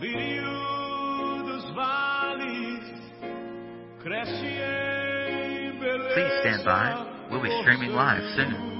lírio 0.00 1.42
dos 1.44 1.70
vales 1.74 2.84
cresce 4.02 4.46
em 4.46 5.78
beleza. 5.78 6.14
Please 6.14 6.40
stand 6.40 6.64
by. 6.64 7.30
We'll 7.30 7.42
be 7.42 7.50
streaming 7.60 7.90
live 7.90 8.22
soon. 8.34 8.70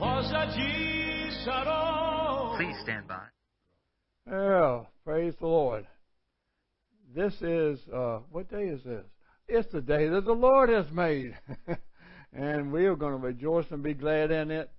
Rosa 0.00 0.46
de 0.56 1.30
Sharon. 1.44 2.56
Please 2.56 2.76
stand 2.82 3.06
by. 3.06 3.28
Oh, 4.32 4.86
praise 5.04 5.34
the 5.38 5.46
Lord. 5.46 5.86
This 7.14 7.32
is, 7.40 7.78
uh, 7.94 8.18
what 8.30 8.50
day 8.50 8.64
is 8.64 8.82
this? 8.82 9.06
It's 9.48 9.70
the 9.72 9.80
day 9.80 10.08
that 10.08 10.24
the 10.24 10.32
Lord 10.32 10.68
has 10.68 10.90
made. 10.90 11.38
and 12.36 12.70
we 12.70 12.84
are 12.84 12.96
going 12.96 13.12
to 13.12 13.26
rejoice 13.26 13.64
and 13.70 13.82
be 13.82 13.94
glad 13.94 14.30
in 14.30 14.50
it. 14.50 14.70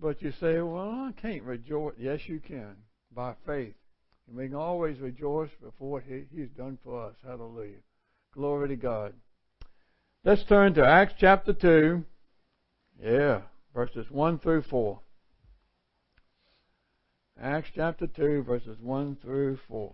But 0.00 0.22
you 0.22 0.32
say, 0.40 0.60
well, 0.60 0.88
I 0.88 1.12
can't 1.20 1.42
rejoice. 1.42 1.94
Yes, 1.98 2.20
you 2.26 2.40
can, 2.40 2.76
by 3.14 3.34
faith. 3.46 3.74
And 4.26 4.36
we 4.36 4.46
can 4.46 4.56
always 4.56 4.98
rejoice 4.98 5.50
before 5.62 6.00
he, 6.00 6.24
He's 6.34 6.48
done 6.56 6.78
for 6.82 7.08
us. 7.08 7.14
Hallelujah. 7.26 7.80
Glory 8.32 8.68
to 8.68 8.76
God. 8.76 9.12
Let's 10.24 10.44
turn 10.44 10.72
to 10.74 10.86
Acts 10.86 11.14
chapter 11.18 11.52
2. 11.52 12.04
Yeah, 13.02 13.42
verses 13.74 14.06
1 14.10 14.38
through 14.38 14.62
4. 14.62 15.00
Acts 17.42 17.70
chapter 17.74 18.06
2, 18.06 18.44
verses 18.44 18.78
1 18.80 19.16
through 19.20 19.58
4. 19.68 19.92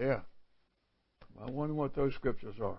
Yeah. 0.00 0.20
I 1.42 1.50
wonder 1.50 1.74
what 1.74 1.94
those 1.96 2.14
scriptures 2.14 2.56
are. 2.62 2.78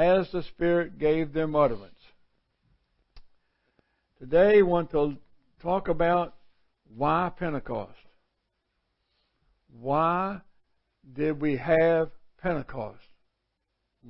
as 0.00 0.30
the 0.32 0.42
Spirit 0.44 0.98
gave 0.98 1.34
them 1.34 1.54
utterance. 1.54 1.92
Today, 4.18 4.60
I 4.60 4.62
want 4.62 4.90
to 4.92 5.18
talk 5.60 5.88
about 5.88 6.36
why 6.96 7.30
Pentecost. 7.38 7.92
Why 9.78 10.40
did 11.12 11.38
we 11.42 11.58
have 11.58 12.10
Pentecost? 12.42 13.04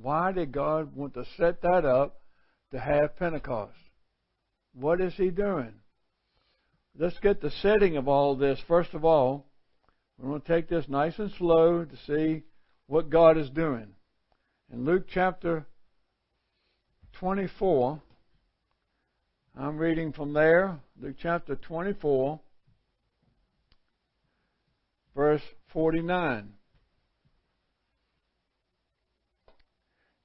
Why 0.01 0.31
did 0.31 0.53
God 0.53 0.95
want 0.95 1.13
to 1.15 1.25
set 1.35 1.61
that 1.61 1.83
up 1.83 2.21
to 2.71 2.79
have 2.79 3.17
Pentecost? 3.17 3.75
What 4.73 5.01
is 5.01 5.13
He 5.15 5.29
doing? 5.29 5.73
Let's 6.97 7.19
get 7.19 7.41
the 7.41 7.51
setting 7.61 7.97
of 7.97 8.07
all 8.07 8.37
this. 8.37 8.59
First 8.65 8.93
of 8.93 9.03
all, 9.03 9.45
we're 10.17 10.29
going 10.29 10.41
to 10.41 10.47
take 10.47 10.69
this 10.69 10.87
nice 10.87 11.19
and 11.19 11.31
slow 11.37 11.83
to 11.83 11.97
see 12.07 12.43
what 12.87 13.09
God 13.09 13.37
is 13.37 13.49
doing. 13.49 13.87
In 14.71 14.85
Luke 14.85 15.07
chapter 15.13 15.65
24, 17.13 18.01
I'm 19.57 19.77
reading 19.77 20.13
from 20.13 20.33
there, 20.33 20.79
Luke 20.99 21.15
chapter 21.21 21.55
24, 21.55 22.39
verse 25.15 25.41
49. 25.73 26.53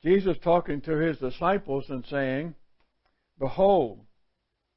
Jesus 0.02 0.36
talking 0.42 0.80
to 0.82 0.96
his 0.96 1.18
disciples 1.18 1.86
and 1.88 2.04
saying, 2.06 2.54
Behold, 3.38 4.00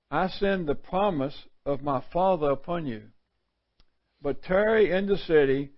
I 0.09 0.28
send 0.28 0.67
the 0.67 0.75
promise 0.75 1.45
of 1.66 1.84
my 1.84 2.03
Father 2.11 2.50
upon 2.50 2.88
you. 2.88 3.03
But 4.22 4.41
tarry 4.41 4.91
in 4.91 5.05
the 5.05 5.17
city 5.17 5.69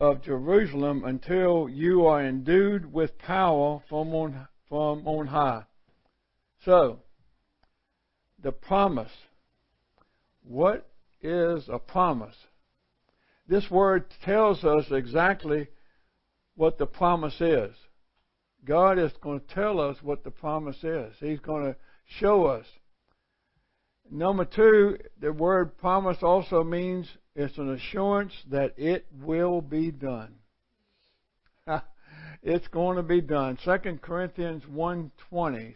of 0.00 0.22
Jerusalem 0.22 1.02
until 1.04 1.68
you 1.68 2.06
are 2.06 2.24
endued 2.24 2.92
with 2.92 3.18
power 3.18 3.82
from 3.88 4.14
on, 4.14 4.46
from 4.68 5.06
on 5.06 5.26
high. 5.26 5.64
So, 6.64 7.00
the 8.42 8.52
promise. 8.52 9.12
What 10.42 10.88
is 11.20 11.68
a 11.68 11.78
promise? 11.78 12.36
This 13.48 13.70
word 13.70 14.06
tells 14.24 14.64
us 14.64 14.84
exactly 14.90 15.68
what 16.54 16.78
the 16.78 16.86
promise 16.86 17.40
is. 17.40 17.74
God 18.64 18.98
is 18.98 19.12
going 19.22 19.40
to 19.40 19.54
tell 19.54 19.80
us 19.80 19.96
what 20.02 20.24
the 20.24 20.30
promise 20.30 20.82
is. 20.82 21.14
He's 21.20 21.40
going 21.40 21.64
to 21.64 21.76
show 22.18 22.44
us. 22.46 22.66
Number 24.10 24.44
two, 24.44 24.98
the 25.20 25.32
word 25.32 25.76
promise 25.78 26.18
also 26.22 26.64
means 26.64 27.06
it's 27.34 27.58
an 27.58 27.72
assurance 27.72 28.32
that 28.50 28.74
it 28.78 29.06
will 29.22 29.60
be 29.60 29.90
done. 29.90 30.34
It's 32.42 32.68
going 32.68 32.96
to 32.96 33.02
be 33.02 33.20
done. 33.20 33.58
Second 33.64 34.02
Corinthians 34.02 34.62
1.20. 34.64 35.74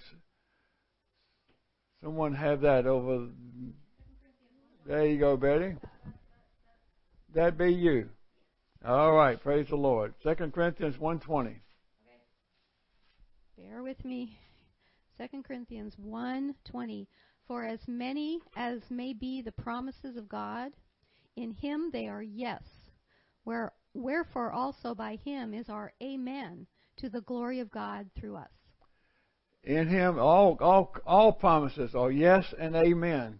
Someone 2.03 2.35
have 2.35 2.63
that 2.63 2.87
over. 2.87 3.29
There 4.87 5.07
you 5.07 5.19
go, 5.19 5.37
Betty. 5.37 5.77
That 7.35 7.57
be 7.57 7.73
you. 7.73 8.09
All 8.85 9.13
right, 9.13 9.41
praise 9.41 9.69
the 9.69 9.77
Lord. 9.77 10.15
Second 10.23 10.53
Corinthians 10.53 10.97
1.20. 10.97 11.55
Bear 13.57 13.83
with 13.83 14.05
me. 14.05 14.37
Second 15.17 15.45
Corinthians 15.45 15.95
1.20. 16.05 17.07
For 17.47 17.65
as 17.65 17.81
many 17.87 18.41
as 18.57 18.81
may 18.91 19.13
be 19.13 19.41
the 19.41 19.53
promises 19.53 20.17
of 20.17 20.29
God, 20.29 20.73
in 21.37 21.53
him 21.53 21.91
they 21.93 22.09
are 22.09 22.23
yes. 22.23 22.63
Where, 23.45 23.73
wherefore 23.95 24.53
also 24.53 24.95
by 24.95 25.17
him 25.25 25.55
is 25.55 25.69
our 25.69 25.93
amen 26.03 26.67
to 26.97 27.09
the 27.09 27.21
glory 27.23 27.61
of 27.61 27.71
God 27.71 28.09
through 28.19 28.37
us. 28.37 28.51
In 29.65 29.89
him 29.89 30.19
all 30.19 30.57
all 30.61 30.95
all 31.07 31.33
promises 31.33 31.95
are 31.95 32.11
yes 32.11 32.45
and 32.59 32.75
amen. 32.75 33.39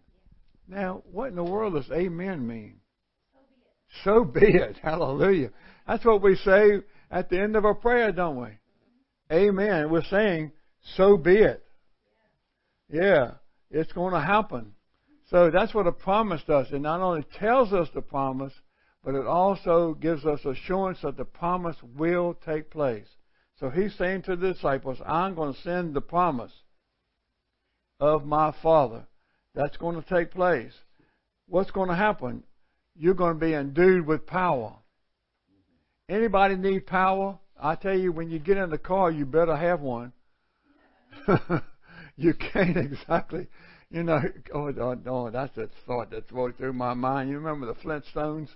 Now, 0.69 1.03
what 1.11 1.29
in 1.29 1.37
the 1.37 1.45
world 1.45 1.75
does 1.75 1.91
amen 1.91 2.47
mean? 2.47 2.77
So 4.05 4.25
be 4.25 4.47
it. 4.47 4.55
So 4.55 4.57
be 4.57 4.59
it. 4.59 4.77
Hallelujah. 4.83 5.51
That's 5.87 6.05
what 6.05 6.23
we 6.23 6.37
say 6.37 6.81
at 7.11 7.29
the 7.29 7.41
end 7.41 7.57
of 7.57 7.65
our 7.65 7.75
prayer, 7.75 8.13
don't 8.13 8.41
we? 8.41 8.49
Amen. 9.31 9.91
We're 9.91 10.05
saying, 10.05 10.53
so 10.97 11.17
be 11.17 11.37
it. 11.37 11.63
Yeah. 12.89 13.33
It's 13.71 13.93
going 13.93 14.15
to 14.15 14.21
happen. 14.21 14.73
So 15.31 15.51
that's 15.51 15.75
what 15.75 15.87
a 15.87 15.93
promise 15.93 16.43
does. 16.47 16.67
It 16.73 16.81
not 16.81 17.01
only 17.01 17.25
tells 17.39 17.73
us 17.73 17.89
the 17.95 18.03
promise, 18.03 18.53
but 19.05 19.15
it 19.15 19.27
also 19.27 19.95
gives 19.95 20.25
us 20.25 20.45
assurance 20.45 21.01
that 21.03 21.17
the 21.17 21.25
promise 21.25 21.77
will 21.97 22.35
take 22.45 22.71
place. 22.71 23.09
So 23.59 23.69
he's 23.69 23.95
saying 23.95 24.23
to 24.23 24.37
the 24.37 24.53
disciples, 24.53 24.99
I'm 25.07 25.35
going 25.35 25.55
to 25.55 25.61
send 25.61 25.95
the 25.95 26.01
promise 26.01 26.53
of 28.01 28.25
my 28.25 28.53
Father. 28.63 29.07
That's 29.55 29.77
going 29.77 30.01
to 30.01 30.09
take 30.09 30.31
place. 30.31 30.73
What's 31.47 31.71
going 31.71 31.89
to 31.89 31.95
happen? 31.95 32.45
You're 32.97 33.15
going 33.15 33.39
to 33.39 33.45
be 33.45 33.55
endued 33.55 34.07
with 34.07 34.27
power. 34.27 34.77
Anybody 36.09 36.57
need 36.57 36.87
power? 36.87 37.39
I 37.61 37.75
tell 37.75 37.97
you, 37.97 38.13
when 38.13 38.31
you 38.31 38.39
get 38.39 38.57
in 38.57 38.71
the 38.71 38.79
car, 38.79 39.11
you 39.11 39.25
better 39.25 39.57
have 39.57 39.81
one. 39.81 40.13
you 42.17 42.35
can't 42.35 42.77
exactly, 42.77 43.47
you 43.91 44.03
know. 44.03 44.21
Oh, 44.53 44.73
oh, 44.81 44.99
oh, 45.07 45.31
that's 45.31 45.57
a 45.59 45.69
thought 45.87 46.11
that's 46.11 46.31
going 46.31 46.55
through 46.55 46.73
my 46.73 46.95
mind. 46.95 47.31
You 47.31 47.39
remember 47.39 47.67
the 47.67 47.75
Flintstones? 47.75 48.49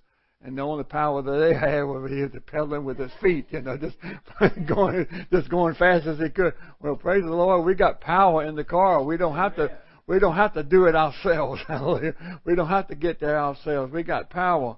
And 0.42 0.56
the 0.56 0.62
only 0.62 0.84
power 0.84 1.22
that 1.22 1.38
they 1.38 1.54
had 1.54 1.82
was 1.82 2.10
he 2.10 2.22
was 2.22 2.30
pedaling 2.46 2.84
with 2.84 2.98
his 2.98 3.10
feet, 3.20 3.46
you 3.50 3.62
know, 3.62 3.76
just 3.76 3.96
going, 4.66 5.06
just 5.32 5.48
going 5.48 5.74
fast 5.74 6.06
as 6.06 6.18
he 6.18 6.28
could. 6.28 6.54
Well, 6.80 6.96
praise 6.96 7.22
the 7.22 7.30
Lord, 7.30 7.64
we 7.64 7.74
got 7.74 8.00
power 8.00 8.44
in 8.44 8.54
the 8.54 8.64
car. 8.64 9.02
We 9.02 9.16
don't 9.16 9.36
have 9.36 9.56
to, 9.56 9.76
we 10.06 10.18
don't 10.18 10.36
have 10.36 10.54
to 10.54 10.62
do 10.62 10.84
it 10.84 10.94
ourselves. 10.94 11.62
we 12.44 12.54
don't 12.54 12.68
have 12.68 12.88
to 12.88 12.94
get 12.94 13.18
there 13.18 13.38
ourselves. 13.38 13.92
We 13.92 14.02
got 14.02 14.30
power. 14.30 14.76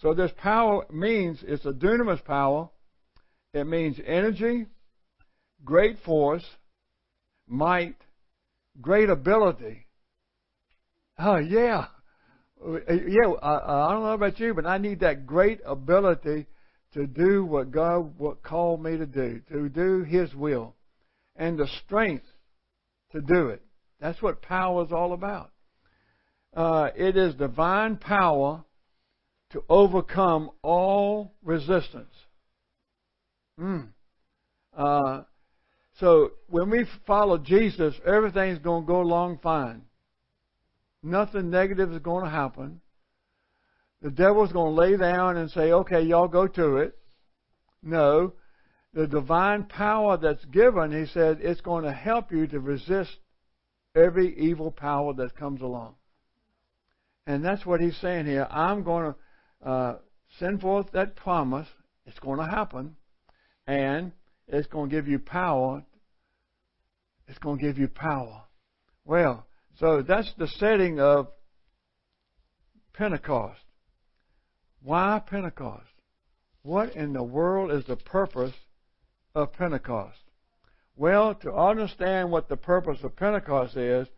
So 0.00 0.14
this 0.14 0.30
power 0.36 0.86
means 0.90 1.42
it's 1.42 1.64
a 1.64 1.72
dunamis 1.72 2.24
power. 2.24 2.68
It 3.54 3.64
means 3.64 3.98
energy, 4.06 4.66
great 5.64 5.98
force, 6.04 6.44
might, 7.48 7.96
great 8.80 9.08
ability. 9.08 9.86
Oh 11.18 11.36
yeah, 11.36 11.86
yeah. 12.64 13.32
I, 13.42 13.88
I 13.88 13.92
don't 13.92 14.02
know 14.02 14.12
about 14.12 14.38
you, 14.40 14.54
but 14.54 14.66
I 14.66 14.78
need 14.78 15.00
that 15.00 15.26
great 15.26 15.60
ability 15.64 16.46
to 16.94 17.06
do 17.06 17.44
what 17.44 17.70
God 17.70 18.18
what 18.18 18.42
called 18.42 18.82
me 18.82 18.96
to 18.96 19.06
do, 19.06 19.40
to 19.50 19.68
do 19.68 20.02
His 20.02 20.34
will. 20.34 20.74
and 21.38 21.58
the 21.58 21.68
strength 21.84 22.26
to 23.12 23.20
do 23.20 23.48
it. 23.48 23.62
That's 24.00 24.20
what 24.20 24.42
power 24.42 24.84
is 24.84 24.92
all 24.92 25.12
about. 25.12 25.50
Uh, 26.54 26.88
it 26.96 27.16
is 27.16 27.34
divine 27.34 27.96
power 27.96 28.64
to 29.52 29.62
overcome 29.68 30.50
all 30.62 31.32
resistance. 31.42 32.12
Mm. 33.58 33.88
Uh, 34.76 35.22
so 36.00 36.32
when 36.48 36.70
we 36.70 36.84
follow 37.06 37.38
Jesus, 37.38 37.94
everything's 38.06 38.58
going 38.58 38.82
to 38.84 38.86
go 38.86 39.00
along 39.00 39.38
fine. 39.42 39.82
Nothing 41.02 41.50
negative 41.50 41.92
is 41.92 42.00
going 42.00 42.24
to 42.24 42.30
happen. 42.30 42.80
The 44.02 44.10
devil's 44.10 44.52
going 44.52 44.74
to 44.74 44.80
lay 44.80 44.96
down 44.96 45.36
and 45.36 45.50
say, 45.50 45.72
okay, 45.72 46.02
y'all 46.02 46.28
go 46.28 46.46
to 46.46 46.76
it. 46.78 46.96
No. 47.82 48.34
The 48.94 49.06
divine 49.06 49.64
power 49.64 50.16
that's 50.16 50.44
given, 50.46 50.92
he 50.92 51.10
said, 51.12 51.38
it's 51.40 51.60
going 51.60 51.84
to 51.84 51.92
help 51.92 52.32
you 52.32 52.46
to 52.48 52.60
resist 52.60 53.16
every 53.94 54.36
evil 54.38 54.70
power 54.70 55.12
that 55.14 55.36
comes 55.36 55.60
along. 55.60 55.94
And 57.26 57.44
that's 57.44 57.66
what 57.66 57.80
he's 57.80 57.96
saying 57.98 58.26
here. 58.26 58.46
I'm 58.50 58.82
going 58.84 59.12
to 59.12 59.68
uh, 59.68 59.98
send 60.38 60.60
forth 60.60 60.92
that 60.92 61.16
promise. 61.16 61.68
It's 62.06 62.18
going 62.20 62.38
to 62.38 62.46
happen. 62.46 62.96
And 63.66 64.12
it's 64.46 64.68
going 64.68 64.88
to 64.88 64.96
give 64.96 65.08
you 65.08 65.18
power. 65.18 65.84
It's 67.26 67.38
going 67.38 67.58
to 67.58 67.64
give 67.64 67.78
you 67.78 67.88
power. 67.88 68.44
Well, 69.04 69.46
so 69.78 70.02
that's 70.02 70.32
the 70.38 70.48
setting 70.48 70.98
of 70.98 71.28
Pentecost. 72.92 73.60
Why 74.82 75.22
Pentecost? 75.24 75.84
What 76.62 76.96
in 76.96 77.12
the 77.12 77.22
world 77.22 77.70
is 77.70 77.84
the 77.86 77.96
purpose 77.96 78.54
of 79.34 79.52
Pentecost? 79.52 80.18
Well, 80.96 81.34
to 81.36 81.52
understand 81.52 82.32
what 82.32 82.48
the 82.48 82.56
purpose 82.56 82.98
of 83.04 83.14
Pentecost 83.14 83.76
is, 83.76 84.08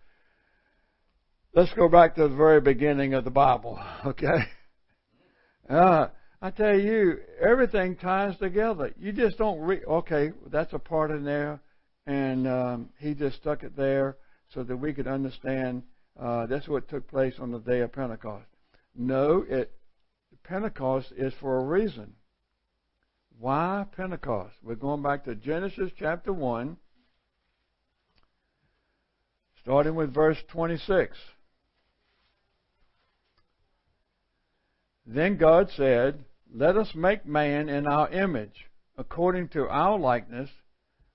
let's 1.55 1.73
go 1.75 1.91
back 1.91 2.15
to 2.15 2.29
the 2.29 2.35
very 2.35 2.63
beginning 2.63 3.13
of 3.13 3.25
the 3.25 3.31
Bible, 3.31 3.79
okay? 4.07 4.45
Uh, 5.69 6.07
I 6.41 6.51
tell 6.51 6.79
you, 6.79 7.19
everything 7.39 7.97
ties 7.97 8.37
together. 8.39 8.95
You 8.99 9.13
just 9.13 9.37
don't 9.37 9.61
read, 9.61 9.83
okay, 9.87 10.31
that's 10.51 10.73
a 10.73 10.79
part 10.79 11.11
in 11.11 11.23
there, 11.23 11.61
and 12.07 12.49
um, 12.49 12.89
he 12.99 13.13
just 13.13 13.37
stuck 13.37 13.63
it 13.63 13.77
there 13.77 14.17
so 14.55 14.63
that 14.63 14.77
we 14.77 14.93
could 14.93 15.07
understand 15.07 15.83
uh, 16.19 16.47
that's 16.47 16.69
what 16.69 16.89
took 16.89 17.09
place 17.09 17.35
on 17.39 17.51
the 17.51 17.59
day 17.59 17.81
of 17.81 17.93
Pentecost. 17.93 18.47
No, 18.95 19.45
it 19.49 19.73
Pentecost 20.43 21.13
is 21.17 21.33
for 21.41 21.59
a 21.59 21.65
reason. 21.65 22.15
Why 23.39 23.87
Pentecost? 23.97 24.55
We're 24.63 24.75
going 24.75 25.03
back 25.03 25.25
to 25.25 25.35
Genesis 25.35 25.91
chapter 25.99 26.33
1, 26.33 26.77
starting 29.63 29.95
with 29.95 30.13
verse 30.13 30.39
26. 30.49 31.17
Then 35.07 35.37
God 35.39 35.71
said, 35.77 36.25
Let 36.55 36.77
us 36.77 36.95
make 36.95 37.25
man 37.25 37.69
in 37.69 37.87
our 37.87 38.11
image, 38.11 38.67
according 38.99 39.49
to 39.49 39.69
our 39.69 39.99
likeness. 39.99 40.51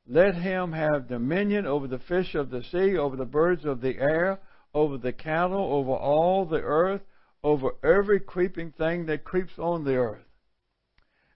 Let 0.07 0.35
him 0.35 0.71
have 0.73 1.07
dominion 1.07 1.65
over 1.65 1.87
the 1.87 1.99
fish 1.99 2.35
of 2.35 2.49
the 2.51 2.63
sea, 2.63 2.97
over 2.97 3.15
the 3.15 3.25
birds 3.25 3.65
of 3.65 3.81
the 3.81 3.97
air, 3.97 4.39
over 4.73 4.97
the 4.97 5.13
cattle, 5.13 5.73
over 5.73 5.91
all 5.91 6.45
the 6.45 6.61
earth, 6.61 7.01
over 7.43 7.71
every 7.83 8.19
creeping 8.19 8.71
thing 8.71 9.07
that 9.07 9.23
creeps 9.23 9.57
on 9.57 9.83
the 9.83 9.95
earth. 9.95 10.25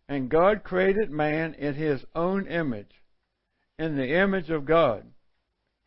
And 0.07 0.29
God 0.29 0.63
created 0.63 1.09
man 1.09 1.53
in 1.55 1.73
his 1.73 2.03
own 2.15 2.47
image. 2.47 2.91
In 3.77 3.95
the 3.95 4.13
image 4.15 4.49
of 4.49 4.65
God, 4.65 5.05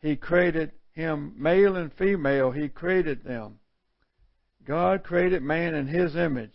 he 0.01 0.15
created 0.15 0.71
him, 0.93 1.33
male 1.37 1.75
and 1.75 1.93
female, 1.93 2.51
he 2.51 2.67
created 2.69 3.23
them. 3.23 3.59
God 4.65 5.03
created 5.03 5.43
man 5.43 5.75
in 5.75 5.87
his 5.87 6.15
image. 6.15 6.53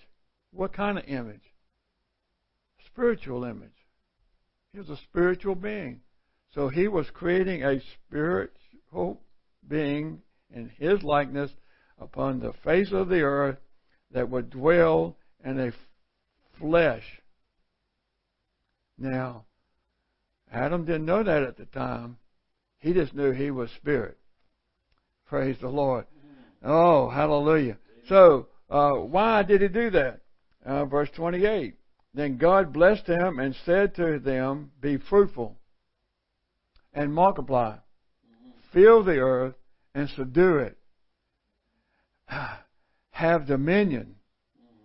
What 0.50 0.72
kind 0.72 0.98
of 0.98 1.04
image? 1.06 1.54
Spiritual 2.86 3.44
image. 3.44 3.70
He 4.72 4.78
was 4.78 4.90
a 4.90 4.96
spiritual 4.96 5.54
being. 5.54 6.00
So 6.54 6.68
he 6.68 6.88
was 6.88 7.10
creating 7.10 7.62
a 7.62 7.80
spiritual 7.80 9.20
being 9.66 10.22
in 10.50 10.70
his 10.78 11.02
likeness 11.02 11.50
upon 11.98 12.40
the 12.40 12.52
face 12.64 12.90
of 12.92 13.08
the 13.08 13.20
earth 13.20 13.58
that 14.12 14.30
would 14.30 14.50
dwell 14.50 15.16
in 15.44 15.60
a 15.60 15.72
flesh. 16.58 17.04
Now, 18.96 19.44
Adam 20.50 20.84
didn't 20.84 21.04
know 21.04 21.22
that 21.22 21.42
at 21.42 21.56
the 21.56 21.66
time. 21.66 22.16
He 22.78 22.94
just 22.94 23.14
knew 23.14 23.32
he 23.32 23.50
was 23.50 23.70
spirit. 23.72 24.16
Praise 25.26 25.56
the 25.60 25.68
Lord. 25.68 26.06
Oh, 26.62 27.10
hallelujah. 27.10 27.76
So, 28.08 28.48
uh, 28.70 28.92
why 28.92 29.42
did 29.42 29.60
he 29.60 29.68
do 29.68 29.90
that? 29.90 30.20
Uh, 30.64 30.86
verse 30.86 31.10
28. 31.14 31.74
Then 32.14 32.38
God 32.38 32.72
blessed 32.72 33.06
him 33.06 33.38
and 33.38 33.54
said 33.66 33.94
to 33.96 34.18
them, 34.18 34.72
Be 34.80 34.96
fruitful 34.96 35.58
and 36.92 37.12
multiply. 37.12 37.76
Fill 38.72 39.02
the 39.02 39.18
earth 39.18 39.54
and 39.94 40.08
subdue 40.10 40.58
it. 40.58 40.78
Have 43.10 43.46
dominion 43.46 44.16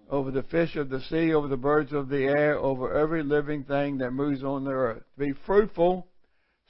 over 0.10 0.32
the 0.32 0.44
fish 0.44 0.76
of 0.76 0.90
the 0.90 1.02
sea, 1.02 1.34
over 1.34 1.48
the 1.48 1.58
birds 1.58 1.92
of 1.92 2.10
the 2.10 2.24
air, 2.24 2.58
over 2.58 2.94
every 2.94 3.24
living 3.24 3.64
thing 3.64 3.98
that 3.98 4.12
moves 4.12 4.44
on 4.44 4.64
the 4.64 4.72
earth. 4.72 5.04
Be 5.18 5.34
fruitful, 5.46 6.08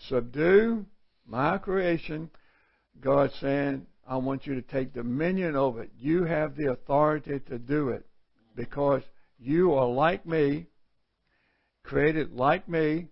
subdue 0.07 0.85
my 1.27 1.57
creation. 1.57 2.29
God 3.01 3.31
saying, 3.41 3.85
I 4.07 4.17
want 4.17 4.45
you 4.45 4.55
to 4.55 4.61
take 4.61 4.93
dominion 4.93 5.55
over 5.55 5.83
it. 5.83 5.91
You 5.97 6.23
have 6.23 6.55
the 6.55 6.71
authority 6.71 7.39
to 7.47 7.59
do 7.59 7.89
it 7.89 8.05
because 8.55 9.01
you 9.39 9.73
are 9.73 9.87
like 9.87 10.25
me, 10.25 10.67
created 11.83 12.33
like 12.33 12.67
me, 12.67 13.07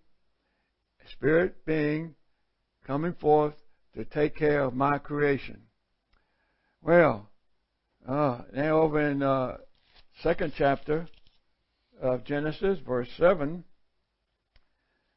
spirit 1.09 1.65
being, 1.65 2.15
coming 2.85 3.13
forth 3.13 3.55
to 3.95 4.05
take 4.05 4.35
care 4.35 4.61
of 4.61 4.73
my 4.73 4.97
creation. 4.97 5.61
Well, 6.81 7.29
uh, 8.07 8.41
now 8.53 8.81
over 8.81 9.01
in 9.01 9.21
uh, 9.21 9.57
second 10.23 10.53
chapter 10.57 11.07
of 12.01 12.23
Genesis, 12.23 12.79
verse 12.79 13.09
seven. 13.17 13.63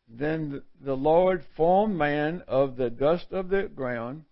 Then 0.06 0.62
the 0.80 0.96
Lord 0.96 1.44
formed 1.56 1.96
man 1.96 2.42
of 2.46 2.76
the 2.76 2.90
dust 2.90 3.32
of 3.32 3.48
the 3.48 3.62
ground 3.62 4.24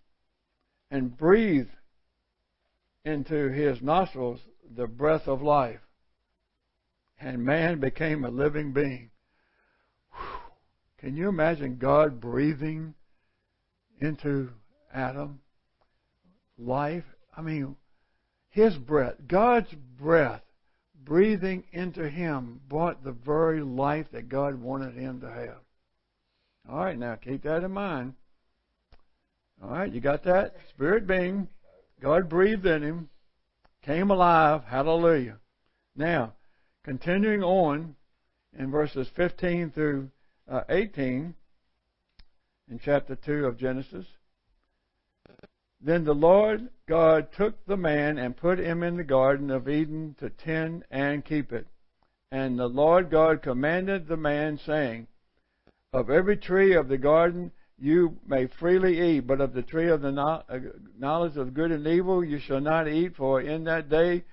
and 0.91 1.17
breathed 1.17 1.71
into 3.03 3.49
his 3.49 3.81
nostrils 3.81 4.39
the 4.75 4.85
breath 4.85 5.27
of 5.27 5.41
life. 5.41 5.79
And 7.19 7.43
man 7.43 7.79
became 7.79 8.23
a 8.23 8.29
living 8.29 8.71
being. 8.71 9.09
Can 11.03 11.17
you 11.17 11.27
imagine 11.27 11.77
God 11.77 12.21
breathing 12.21 12.93
into 13.99 14.49
Adam 14.93 15.39
life. 16.57 17.03
I 17.35 17.41
mean, 17.41 17.75
his 18.49 18.75
breath, 18.77 19.15
God's 19.27 19.73
breath, 19.73 20.43
breathing 21.03 21.63
into 21.71 22.07
him 22.09 22.61
brought 22.69 23.03
the 23.03 23.11
very 23.11 23.61
life 23.61 24.07
that 24.11 24.29
God 24.29 24.61
wanted 24.61 24.95
him 24.95 25.21
to 25.21 25.29
have. 25.29 25.61
All 26.69 26.77
right, 26.77 26.97
now 26.97 27.15
keep 27.15 27.43
that 27.43 27.63
in 27.63 27.71
mind. 27.71 28.13
All 29.61 29.71
right, 29.71 29.91
you 29.91 29.99
got 29.99 30.23
that? 30.23 30.55
Spirit 30.69 31.07
being, 31.07 31.49
God 32.01 32.29
breathed 32.29 32.65
in 32.65 32.83
him, 32.83 33.09
came 33.81 34.11
alive. 34.11 34.63
Hallelujah. 34.65 35.39
Now, 35.95 36.33
continuing 36.83 37.43
on 37.43 37.95
in 38.57 38.71
verses 38.71 39.07
15 39.15 39.71
through 39.71 40.09
uh, 40.49 40.61
18, 40.69 41.33
in 42.69 42.79
chapter 42.79 43.15
2 43.15 43.45
of 43.45 43.57
Genesis. 43.57 44.05
Then 45.81 46.05
the 46.05 46.15
Lord 46.15 46.69
God 46.87 47.31
took 47.33 47.65
the 47.65 47.77
man 47.77 48.17
and 48.17 48.37
put 48.37 48.57
him 48.57 48.83
in 48.83 48.95
the 48.95 49.03
Garden 49.03 49.51
of 49.51 49.67
Eden 49.67 50.15
to 50.19 50.29
tend 50.29 50.85
and 50.89 51.25
keep 51.25 51.51
it. 51.51 51.67
And 52.31 52.57
the 52.57 52.67
Lord 52.67 53.09
God 53.11 53.41
commanded 53.41 54.07
the 54.07 54.17
man, 54.17 54.57
saying, 54.57 55.07
Of 55.91 56.09
every 56.09 56.37
tree 56.37 56.73
of 56.73 56.87
the 56.87 56.97
garden 56.97 57.51
you 57.77 58.17
may 58.25 58.47
freely 58.47 59.17
eat, 59.17 59.27
but 59.27 59.41
of 59.41 59.53
the 59.53 59.61
tree 59.61 59.89
of 59.89 60.01
the 60.01 60.09
uh, 60.09 60.59
knowledge 60.97 61.35
of 61.35 61.53
good 61.53 61.71
and 61.71 61.85
evil 61.85 62.23
you 62.23 62.39
shall 62.39 62.61
not 62.61 62.87
eat, 62.87 63.15
for 63.17 63.41
in 63.41 63.65
that 63.65 63.89
day 63.89 64.23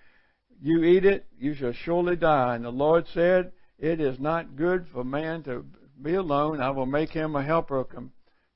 you 0.63 0.85
eat 0.85 1.05
it, 1.05 1.27
you 1.39 1.55
shall 1.55 1.73
surely 1.73 2.17
die. 2.17 2.55
And 2.55 2.65
the 2.65 2.71
Lord 2.71 3.07
said, 3.09 3.53
It 3.79 4.01
is 4.01 4.21
not 4.21 4.57
good 4.57 4.87
for 4.93 5.03
man 5.03 5.43
to 5.43 5.65
be 6.03 6.15
alone. 6.15 6.61
I 6.61 6.71
will 6.71 6.87
make 6.87 7.11
him 7.11 7.37
a 7.37 7.43
helper 7.43 7.87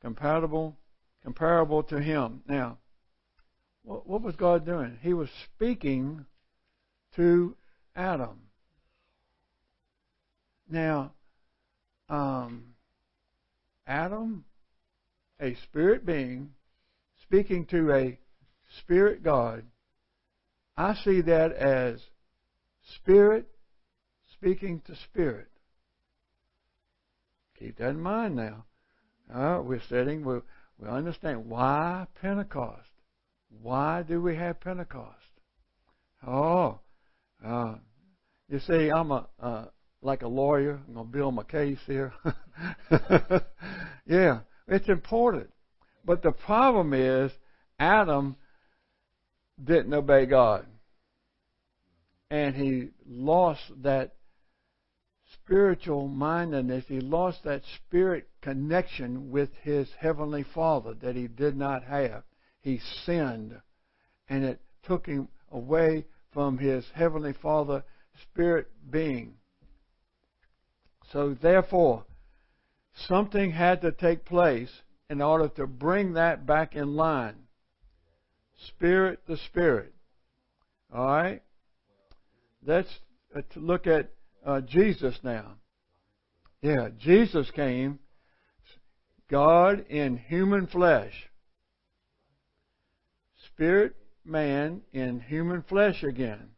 comparable, 0.01 0.77
comparable 1.23 1.83
to 1.85 2.01
him. 2.01 2.43
Now, 2.47 2.79
what, 3.83 4.07
what 4.07 4.23
was 4.23 4.37
God 4.37 4.65
doing? 4.65 4.99
He 5.03 5.13
was 5.13 5.29
speaking 5.45 6.27
to 7.17 7.57
Adam. 7.95 8.41
Now, 10.69 11.13
um, 12.09 12.75
Adam 13.87 14.45
a 15.41 15.55
spirit 15.55 16.07
being 16.07 16.51
speaking 17.23 17.67
to 17.67 17.93
a 17.93 18.19
spirit 18.79 19.23
God, 19.23 19.65
I 20.77 20.95
see 20.95 21.21
that 21.23 21.53
as 21.53 22.01
spirit 22.97 23.47
speaking 24.33 24.81
to 24.87 24.97
spirit. 24.97 25.49
Keep 27.58 27.78
that 27.78 27.90
in 27.90 28.00
mind 28.00 28.37
now. 28.37 28.64
Uh, 29.32 29.62
we're 29.62 29.82
sitting, 29.88 30.25
we 30.25 30.40
we 30.78 30.88
understand 30.88 31.49
why 31.49 32.06
Pentecost. 32.20 32.88
Why 33.62 34.02
do 34.02 34.20
we 34.20 34.37
have 34.37 34.61
Pentecost? 34.61 35.14
Oh, 36.26 36.80
uh, 37.44 37.76
you 38.49 38.58
see, 38.58 38.90
I'm 38.90 39.11
a 39.11 39.26
uh, 39.40 39.64
like 40.02 40.23
a 40.23 40.28
lawyer. 40.28 40.80
I'm 40.87 40.94
going 40.94 41.06
to 41.06 41.12
build 41.12 41.34
my 41.34 41.44
case 41.44 41.78
here. 41.87 42.12
yeah, 44.06 44.40
it's 44.68 44.88
important. 44.88 45.50
But 46.04 46.23
the 46.23 46.32
problem 46.32 46.92
is, 46.92 47.32
Adam 47.78 48.37
didn't 49.62 49.94
obey 49.94 50.26
God. 50.26 50.66
And 52.30 52.54
he 52.54 52.88
lost 53.06 53.62
that 53.82 54.14
spiritual 55.43 56.09
mindedness. 56.09 56.85
He 56.88 57.00
lost 57.00 57.45
that 57.45 57.62
spirit 57.76 58.29
connection 58.41 59.31
with 59.31 59.50
his 59.62 59.88
heavenly 59.99 60.45
Father 60.55 60.95
that 61.03 61.17
he 61.17 61.26
did 61.26 61.57
not 61.57 61.85
have. 61.85 62.23
He 62.61 62.81
sinned. 63.05 63.61
And 64.29 64.45
it 64.45 64.61
took 64.85 65.07
him 65.07 65.29
away 65.50 66.07
from 66.33 66.59
his 66.59 66.85
heavenly 66.95 67.33
Father 67.33 67.85
spirit 68.23 68.69
being. 68.91 69.35
So 71.12 71.35
therefore, 71.35 72.05
something 72.95 73.53
had 73.53 73.83
to 73.83 73.93
take 73.93 74.25
place 74.25 74.71
in 75.11 75.21
order 75.21 75.49
to 75.49 75.67
bring 75.67 76.14
that 76.14 76.47
back 76.47 76.75
in 76.75 76.97
line. 76.97 77.37
Spirit 78.69 79.21
to 79.26 79.37
spirit. 79.37 79.93
All 80.93 81.07
right? 81.07 81.43
Let's 82.67 82.88
uh, 83.37 83.43
look 83.57 83.87
at 83.87 84.11
uh, 84.45 84.61
Jesus 84.61 85.19
now. 85.23 85.57
Yeah, 86.63 86.89
Jesus 86.99 87.51
came, 87.51 87.99
God 89.31 89.87
in 89.89 90.17
human 90.17 90.67
flesh. 90.67 91.13
Spirit 93.47 93.95
man 94.25 94.81
in 94.93 95.21
human 95.21 95.63
flesh 95.63 96.03
again. 96.03 96.51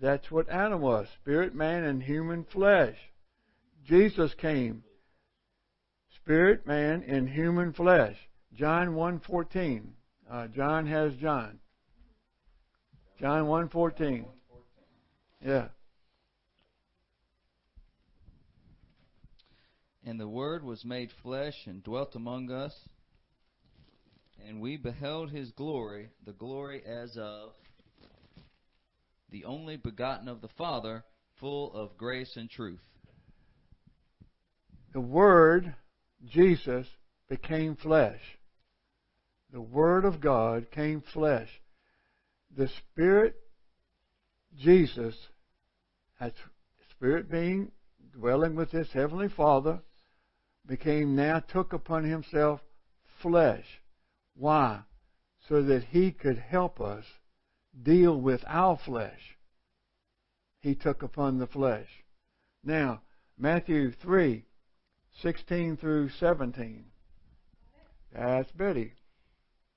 That's 0.00 0.30
what 0.30 0.48
Adam 0.48 0.80
was 0.80 1.08
spirit 1.20 1.54
man 1.54 1.84
in 1.84 2.00
human 2.00 2.44
flesh. 2.44 2.96
Jesus 3.84 4.32
came, 4.34 4.84
spirit 6.16 6.66
man 6.66 7.02
in 7.02 7.26
human 7.26 7.72
flesh. 7.72 8.16
John 8.54 8.88
1.14. 8.88 9.82
Uh, 10.30 10.46
John 10.48 10.86
has 10.86 11.14
John. 11.16 11.58
John 13.20 13.44
1.14. 13.44 14.24
Yeah. 15.44 15.68
And 20.08 20.18
the 20.18 20.26
Word 20.26 20.64
was 20.64 20.86
made 20.86 21.10
flesh 21.22 21.66
and 21.66 21.84
dwelt 21.84 22.14
among 22.14 22.50
us, 22.50 22.74
and 24.42 24.58
we 24.58 24.78
beheld 24.78 25.30
his 25.30 25.50
glory, 25.50 26.08
the 26.24 26.32
glory 26.32 26.82
as 26.82 27.18
of 27.18 27.50
the 29.28 29.44
only 29.44 29.76
begotten 29.76 30.26
of 30.26 30.40
the 30.40 30.48
Father, 30.48 31.04
full 31.38 31.74
of 31.74 31.98
grace 31.98 32.38
and 32.38 32.48
truth. 32.48 32.80
The 34.94 35.00
Word, 35.00 35.74
Jesus, 36.24 36.86
became 37.28 37.76
flesh. 37.76 38.38
The 39.52 39.60
Word 39.60 40.06
of 40.06 40.22
God 40.22 40.70
came 40.70 41.02
flesh. 41.02 41.50
The 42.56 42.68
Spirit, 42.68 43.36
Jesus, 44.56 45.14
as 46.18 46.32
Spirit 46.92 47.30
being 47.30 47.72
dwelling 48.10 48.54
with 48.54 48.70
His 48.70 48.90
Heavenly 48.92 49.28
Father, 49.28 49.82
became 50.68 51.16
now, 51.16 51.40
took 51.40 51.72
upon 51.72 52.04
Himself 52.04 52.60
flesh. 53.02 53.80
Why? 54.34 54.82
So 55.48 55.62
that 55.62 55.82
He 55.82 56.12
could 56.12 56.38
help 56.38 56.80
us 56.80 57.04
deal 57.82 58.20
with 58.20 58.44
our 58.46 58.76
flesh. 58.76 59.36
He 60.60 60.74
took 60.74 61.02
upon 61.02 61.38
the 61.38 61.46
flesh. 61.46 62.04
Now, 62.62 63.00
Matthew 63.36 63.90
3 63.90 64.44
16 65.20 65.76
through 65.76 66.10
17. 66.10 66.84
That's 68.12 68.52
Betty. 68.52 68.92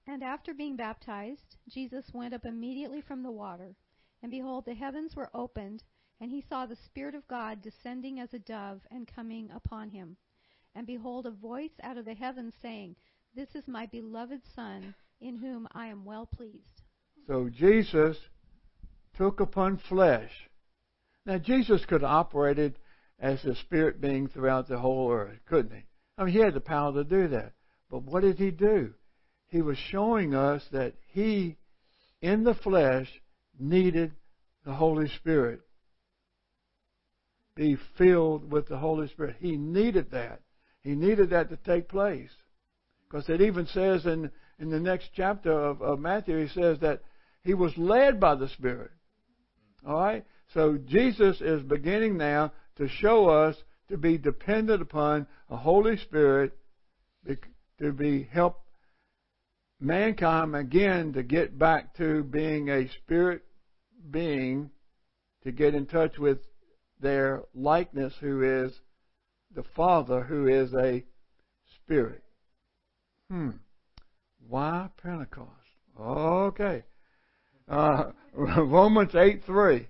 And 0.06 0.24
after 0.24 0.54
being 0.54 0.76
baptized, 0.76 1.58
Jesus 1.68 2.14
went 2.14 2.34
up 2.34 2.46
immediately 2.46 3.02
from 3.02 3.24
the 3.24 3.32
water. 3.32 3.76
And 4.22 4.30
behold, 4.30 4.66
the 4.66 4.76
heavens 4.76 5.16
were 5.16 5.32
opened, 5.34 5.84
and 6.20 6.30
he 6.30 6.42
saw 6.42 6.66
the 6.66 6.76
Spirit 6.76 7.16
of 7.16 7.28
God 7.28 7.62
descending 7.62 8.20
as 8.20 8.34
a 8.34 8.40
dove 8.40 8.82
and 8.92 9.08
coming 9.08 9.50
upon 9.52 9.90
him. 9.90 10.18
And 10.76 10.88
behold, 10.88 11.26
a 11.26 11.32
voice 11.32 11.72
out 11.84 11.98
of 11.98 12.06
the 12.06 12.14
heavens 12.14 12.54
saying, 12.62 12.96
This 13.36 13.50
is 13.56 13.68
my 13.68 13.86
beloved 13.88 14.42
Son, 14.56 14.94
in 15.20 15.38
whom 15.38 15.68
I 15.74 15.88
am 15.88 16.06
well 16.06 16.26
pleased. 16.26 16.82
So 17.28 17.50
Jesus 17.50 18.18
took 19.18 19.40
upon 19.40 19.78
flesh. 19.78 20.32
Now, 21.26 21.38
Jesus 21.38 21.86
could 21.86 22.02
have 22.02 22.10
operated 22.10 22.80
as 23.20 23.44
a 23.46 23.56
spirit 23.56 24.02
being 24.02 24.28
throughout 24.28 24.68
the 24.68 24.80
whole 24.80 25.12
earth, 25.12 25.38
couldn't 25.46 25.76
he? 25.76 25.84
I 26.18 26.24
mean, 26.24 26.34
he 26.34 26.40
had 26.40 26.54
the 26.54 26.62
power 26.62 26.92
to 26.94 27.04
do 27.04 27.28
that. 27.30 27.54
But 27.90 28.04
what 28.04 28.22
did 28.22 28.40
he 28.40 28.52
do? 28.52 28.94
He 29.48 29.62
was 29.62 29.78
showing 29.78 30.34
us 30.34 30.64
that 30.72 30.94
he, 31.10 31.58
in 32.22 32.44
the 32.44 32.56
flesh, 32.56 33.10
needed 33.60 34.14
the 34.66 34.74
Holy 34.74 35.10
Spirit. 35.10 35.62
Be 37.54 37.78
filled 37.98 38.50
with 38.52 38.68
the 38.68 38.78
Holy 38.78 39.08
Spirit. 39.10 39.36
He 39.40 39.58
needed 39.58 40.12
that. 40.12 40.42
He 40.84 40.96
needed 40.96 41.30
that 41.32 41.50
to 41.50 41.58
take 41.58 41.90
place. 41.90 42.32
Because 43.08 43.30
it 43.30 43.42
even 43.42 43.68
says 43.68 44.06
in, 44.06 44.32
in 44.60 44.70
the 44.70 44.80
next 44.80 45.10
chapter 45.16 45.52
of, 45.52 45.82
of 45.82 46.00
Matthew, 46.00 46.42
he 46.42 46.48
says 46.48 46.80
that 46.80 47.02
he 47.44 47.54
was 47.54 47.78
led 47.78 48.20
by 48.20 48.36
the 48.36 48.48
Spirit. 48.50 48.92
All 49.86 50.00
right? 50.00 50.26
So 50.54 50.78
Jesus 50.78 51.42
is 51.42 51.62
beginning 51.64 52.18
now 52.18 52.52
to 52.78 52.88
show 52.88 53.30
us 53.30 53.56
to 53.90 53.98
be 53.98 54.18
dependent 54.18 54.82
upon 54.82 55.28
a 55.50 55.58
Holy 55.58 55.98
Spirit 55.98 56.54
to 57.82 57.92
be 57.92 58.24
help 58.32 58.62
mankind 59.80 60.56
again 60.56 61.14
to 61.14 61.24
get 61.24 61.58
back 61.58 61.96
to 61.98 62.24
being 62.24 62.70
a 62.70 62.88
spirit 62.90 63.44
being 64.10 64.70
to 65.44 65.52
get 65.52 65.74
in 65.74 65.88
touch 65.88 66.20
with 66.20 66.38
their 67.00 67.42
likeness 67.56 68.14
who 68.20 68.44
is 68.44 68.72
the 69.56 69.64
Father 69.76 70.24
who 70.24 70.48
is 70.48 70.74
a 70.74 71.04
spirit. 71.76 72.24
Hmm. 73.30 73.50
Why 74.48 74.90
Pentecost? 75.02 75.50
Okay. 76.00 76.84
Uh, 77.68 78.12
Romans 78.34 79.14
8 79.16 79.44
3. 79.46 79.88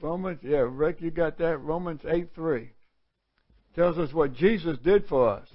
Romans, 0.00 0.40
yeah, 0.42 0.66
Rick, 0.68 1.00
you 1.00 1.10
got 1.10 1.38
that? 1.38 1.58
Romans 1.58 2.00
8 2.08 2.34
3. 2.34 2.70
Tells 3.74 3.98
us 3.98 4.12
what 4.12 4.34
Jesus 4.34 4.78
did 4.78 5.06
for 5.08 5.28
us. 5.28 5.48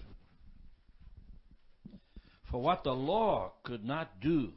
For 2.52 2.62
what 2.62 2.84
the 2.84 2.94
law 2.94 3.54
could 3.64 3.84
not 3.84 4.20
do, 4.20 4.52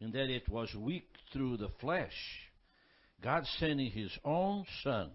in 0.00 0.12
that 0.12 0.30
it 0.30 0.48
was 0.48 0.74
weak 0.74 1.08
through 1.32 1.56
the 1.56 1.70
flesh, 1.80 2.14
God 3.22 3.44
sending 3.58 3.90
his 3.90 4.10
own 4.24 4.64
Son 4.82 5.10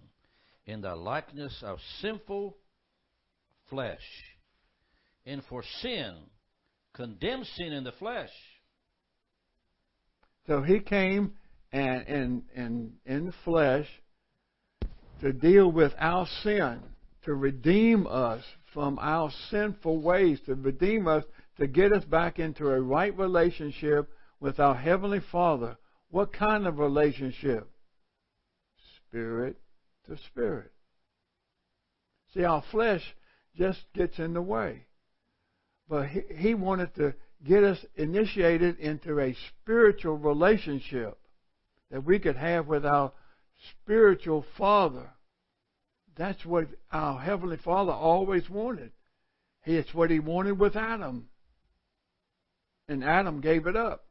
in 0.65 0.81
the 0.81 0.95
likeness 0.95 1.63
of 1.63 1.79
sinful 2.01 2.57
flesh, 3.69 3.99
and 5.25 5.41
for 5.49 5.63
sin, 5.81 6.15
condemned 6.93 7.45
sin 7.57 7.73
in 7.73 7.83
the 7.83 7.91
flesh 7.93 8.31
so 10.47 10.61
he 10.61 10.79
came 10.79 11.33
and 11.71 12.07
in 12.07 12.43
in 12.55 12.93
in 13.05 13.33
flesh 13.43 13.87
to 15.21 15.33
deal 15.33 15.71
with 15.71 15.93
our 15.97 16.27
sin, 16.43 16.81
to 17.23 17.33
redeem 17.33 18.05
us 18.05 18.43
from 18.73 18.99
our 18.99 19.31
sinful 19.49 20.01
ways, 20.01 20.39
to 20.45 20.55
redeem 20.55 21.07
us, 21.07 21.23
to 21.57 21.67
get 21.67 21.93
us 21.93 22.03
back 22.03 22.37
into 22.37 22.67
a 22.67 22.79
right 22.79 23.17
relationship 23.17 24.09
with 24.39 24.59
our 24.59 24.75
heavenly 24.75 25.21
Father. 25.31 25.77
What 26.11 26.33
kind 26.33 26.67
of 26.67 26.77
relationship? 26.77 27.67
Spirit 29.07 29.57
to 30.07 30.17
spirit. 30.17 30.71
See, 32.33 32.43
our 32.43 32.63
flesh 32.71 33.15
just 33.57 33.79
gets 33.93 34.19
in 34.19 34.33
the 34.33 34.41
way. 34.41 34.85
But 35.87 36.07
he, 36.07 36.21
he 36.35 36.53
wanted 36.53 36.95
to 36.95 37.13
get 37.45 37.63
us 37.63 37.85
initiated 37.95 38.79
into 38.79 39.19
a 39.19 39.35
spiritual 39.49 40.17
relationship 40.17 41.17
that 41.91 42.03
we 42.03 42.19
could 42.19 42.35
have 42.35 42.67
with 42.67 42.85
our 42.85 43.11
spiritual 43.71 44.45
Father. 44.57 45.09
That's 46.17 46.45
what 46.45 46.67
our 46.91 47.19
Heavenly 47.19 47.57
Father 47.57 47.91
always 47.91 48.49
wanted. 48.49 48.91
It's 49.65 49.93
what 49.93 50.09
he 50.09 50.19
wanted 50.19 50.59
with 50.59 50.75
Adam. 50.75 51.27
And 52.87 53.03
Adam 53.03 53.41
gave 53.41 53.67
it 53.67 53.75
up. 53.75 54.05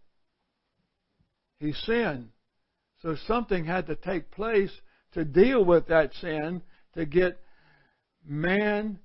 He 1.60 1.72
sinned. 1.72 2.30
So 3.02 3.16
something 3.26 3.64
had 3.64 3.86
to 3.86 3.96
take 3.96 4.30
place 4.30 4.72
to 5.14 5.24
deal 5.24 5.64
with 5.64 5.86
that 5.88 6.12
sin 6.20 6.62
to 6.94 7.06
get 7.06 7.40
mankind 8.26 8.98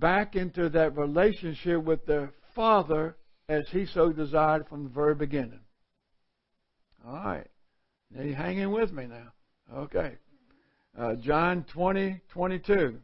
back 0.00 0.36
into 0.36 0.68
that 0.70 0.96
relationship 0.96 1.82
with 1.82 2.06
the 2.06 2.30
Father 2.54 3.16
as 3.48 3.68
he 3.70 3.86
so 3.86 4.12
desired 4.12 4.66
from 4.68 4.84
the 4.84 4.90
very 4.90 5.14
beginning. 5.14 5.60
All 7.06 7.14
right. 7.14 7.46
Now 8.10 8.22
you 8.22 8.34
hanging 8.34 8.70
with 8.70 8.92
me 8.92 9.06
now. 9.06 9.32
Okay. 9.74 10.16
Uh, 10.98 11.14
John 11.16 11.64
20, 11.72 12.20
22. 12.28 12.98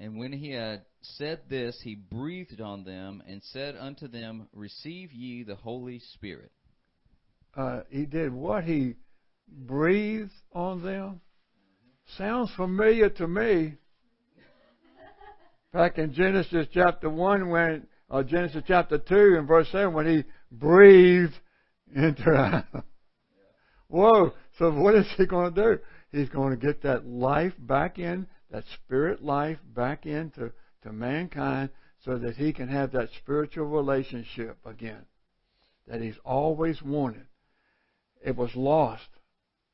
And 0.00 0.16
when 0.16 0.32
he 0.32 0.52
had 0.52 0.86
said 1.02 1.40
this, 1.50 1.78
he 1.84 1.94
breathed 1.94 2.62
on 2.62 2.84
them 2.84 3.22
and 3.28 3.42
said 3.52 3.76
unto 3.78 4.08
them, 4.08 4.48
Receive 4.54 5.12
ye 5.12 5.42
the 5.42 5.56
Holy 5.56 6.00
Spirit. 6.14 6.50
Uh, 7.54 7.80
he 7.90 8.06
did 8.06 8.32
what? 8.32 8.64
He 8.64 8.94
breathed 9.46 10.32
on 10.54 10.82
them? 10.82 11.20
Sounds 12.16 12.50
familiar 12.56 13.10
to 13.10 13.28
me. 13.28 13.74
Back 15.70 15.98
in 15.98 16.14
Genesis 16.14 16.66
chapter 16.72 17.10
1, 17.10 17.50
when, 17.50 17.86
or 18.08 18.24
Genesis 18.24 18.62
chapter 18.66 18.96
2 18.96 19.36
and 19.38 19.46
verse 19.46 19.68
7, 19.70 19.92
when 19.92 20.06
he 20.06 20.24
breathed 20.50 21.34
into 21.94 22.34
Adam. 22.34 22.84
Whoa. 23.88 24.32
So 24.58 24.70
what 24.70 24.94
is 24.94 25.06
he 25.18 25.26
going 25.26 25.52
to 25.52 25.62
do? 25.62 25.78
He's 26.10 26.30
going 26.30 26.58
to 26.58 26.66
get 26.66 26.82
that 26.84 27.06
life 27.06 27.52
back 27.58 27.98
in 27.98 28.26
that 28.50 28.64
spirit 28.74 29.24
life 29.24 29.58
back 29.74 30.06
into 30.06 30.52
to 30.82 30.92
mankind 30.92 31.70
so 32.04 32.18
that 32.18 32.36
he 32.36 32.52
can 32.52 32.68
have 32.68 32.92
that 32.92 33.10
spiritual 33.12 33.66
relationship 33.66 34.58
again 34.64 35.04
that 35.90 36.00
he's 36.00 36.18
always 36.24 36.80
wanted. 36.80 37.26
It 38.24 38.36
was 38.36 38.54
lost. 38.54 39.08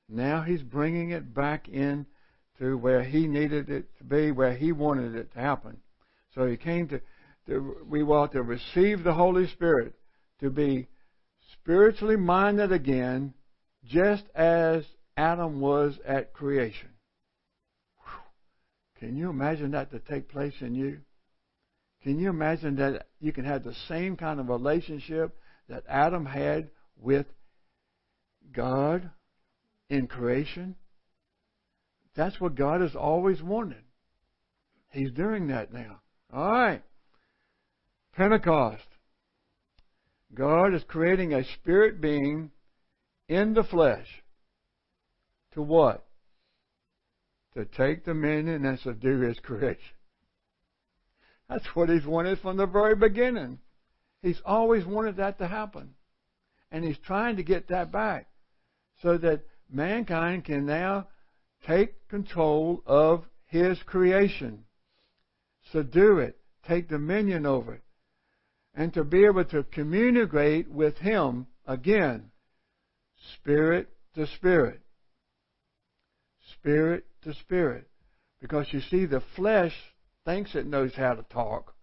Now 0.09 0.42
he's 0.42 0.62
bringing 0.62 1.11
it 1.11 1.35
back 1.35 1.68
in 1.68 2.06
to 2.59 2.78
where 2.78 3.04
he 3.04 3.26
needed 3.26 3.68
it 3.68 3.87
to 3.99 4.04
be, 4.04 4.30
where 4.30 4.54
he 4.54 4.73
wanted 4.73 5.14
it 5.14 5.33
to 5.35 5.38
happen. 5.38 5.78
So 6.35 6.47
he 6.47 6.56
came 6.56 6.88
to, 6.88 7.00
to 7.49 7.76
we 7.88 8.02
want 8.02 8.33
to 8.33 8.42
receive 8.42 9.04
the 9.04 9.12
Holy 9.12 9.47
Spirit, 9.49 9.95
to 10.40 10.50
be 10.50 10.88
spiritually 11.52 12.16
minded 12.16 12.73
again, 12.73 13.35
just 13.85 14.25
as 14.35 14.85
Adam 15.16 15.61
was 15.61 15.99
at 16.06 16.33
creation. 16.33 16.88
Can 18.99 19.17
you 19.17 19.29
imagine 19.31 19.73
that 19.73 19.91
to 19.91 19.99
take 19.99 20.29
place 20.29 20.55
in 20.61 20.75
you? 20.75 20.99
Can 22.03 22.19
you 22.19 22.31
imagine 22.31 22.76
that 22.76 23.09
you 23.21 23.33
can 23.33 23.45
have 23.45 23.65
the 23.65 23.75
same 23.88 24.17
kind 24.17 24.41
of 24.41 24.49
relationship 24.49 25.37
that 25.69 25.85
Adam 25.88 26.25
had 26.25 26.71
with 27.00 27.26
God 28.53 29.11
in 29.91 30.07
creation? 30.07 30.76
That's 32.15 32.41
what 32.41 32.55
God 32.55 32.81
has 32.81 32.95
always 32.95 33.43
wanted. 33.43 33.83
He's 34.91 35.11
doing 35.11 35.49
that 35.49 35.73
now. 35.73 36.00
All 36.33 36.50
right. 36.50 36.83
Pentecost. 38.15 38.87
God 40.35 40.75
is 40.75 40.83
creating 40.88 41.35
a 41.35 41.45
spirit 41.55 42.00
being 42.00 42.50
in 43.29 43.53
the 43.55 43.65
flesh. 43.65 44.07
To 45.53 45.62
what? 45.62 46.06
To 47.57 47.65
take 47.65 48.05
dominion 48.05 48.66
and 48.66 48.79
subdue 48.79 49.21
his 49.21 49.38
creation. 49.40 49.81
That's 51.49 51.66
what 51.75 51.88
he's 51.88 52.05
wanted 52.05 52.38
from 52.40 52.59
the 52.59 52.66
very 52.66 52.95
beginning. 52.95 53.59
He's 54.21 54.40
always 54.45 54.85
wanted 54.85 55.16
that 55.16 55.38
to 55.38 55.49
happen. 55.49 55.95
And 56.71 56.85
he's 56.85 56.99
trying 56.99 57.37
to 57.37 57.42
get 57.42 57.69
that 57.69 57.90
back 57.90 58.29
so 59.01 59.16
that 59.19 59.40
mankind 59.71 60.45
can 60.45 60.66
now 60.66 61.09
take 61.66 62.09
control 62.09 62.83
of 62.85 63.25
his 63.47 63.79
creation, 63.85 64.64
subdue 65.73 66.19
it, 66.19 66.38
take 66.69 66.88
dominion 66.88 67.47
over 67.47 67.75
it, 67.75 67.83
and 68.75 68.92
to 68.92 69.03
be 69.03 69.25
able 69.25 69.45
to 69.47 69.62
communicate 69.62 70.69
with 70.69 70.99
him 70.99 71.47
again, 71.66 72.31
spirit 73.35 73.88
to 74.14 74.27
spirit. 74.27 74.81
Spirit 76.52 77.06
to 77.22 77.35
spirit. 77.35 77.88
Because 78.40 78.66
you 78.72 78.80
see, 78.80 79.06
the 79.06 79.22
flesh 79.35 79.74
thinks 80.24 80.54
it 80.54 80.66
knows 80.66 80.94
how 80.94 81.14
to 81.14 81.22
talk, 81.24 81.74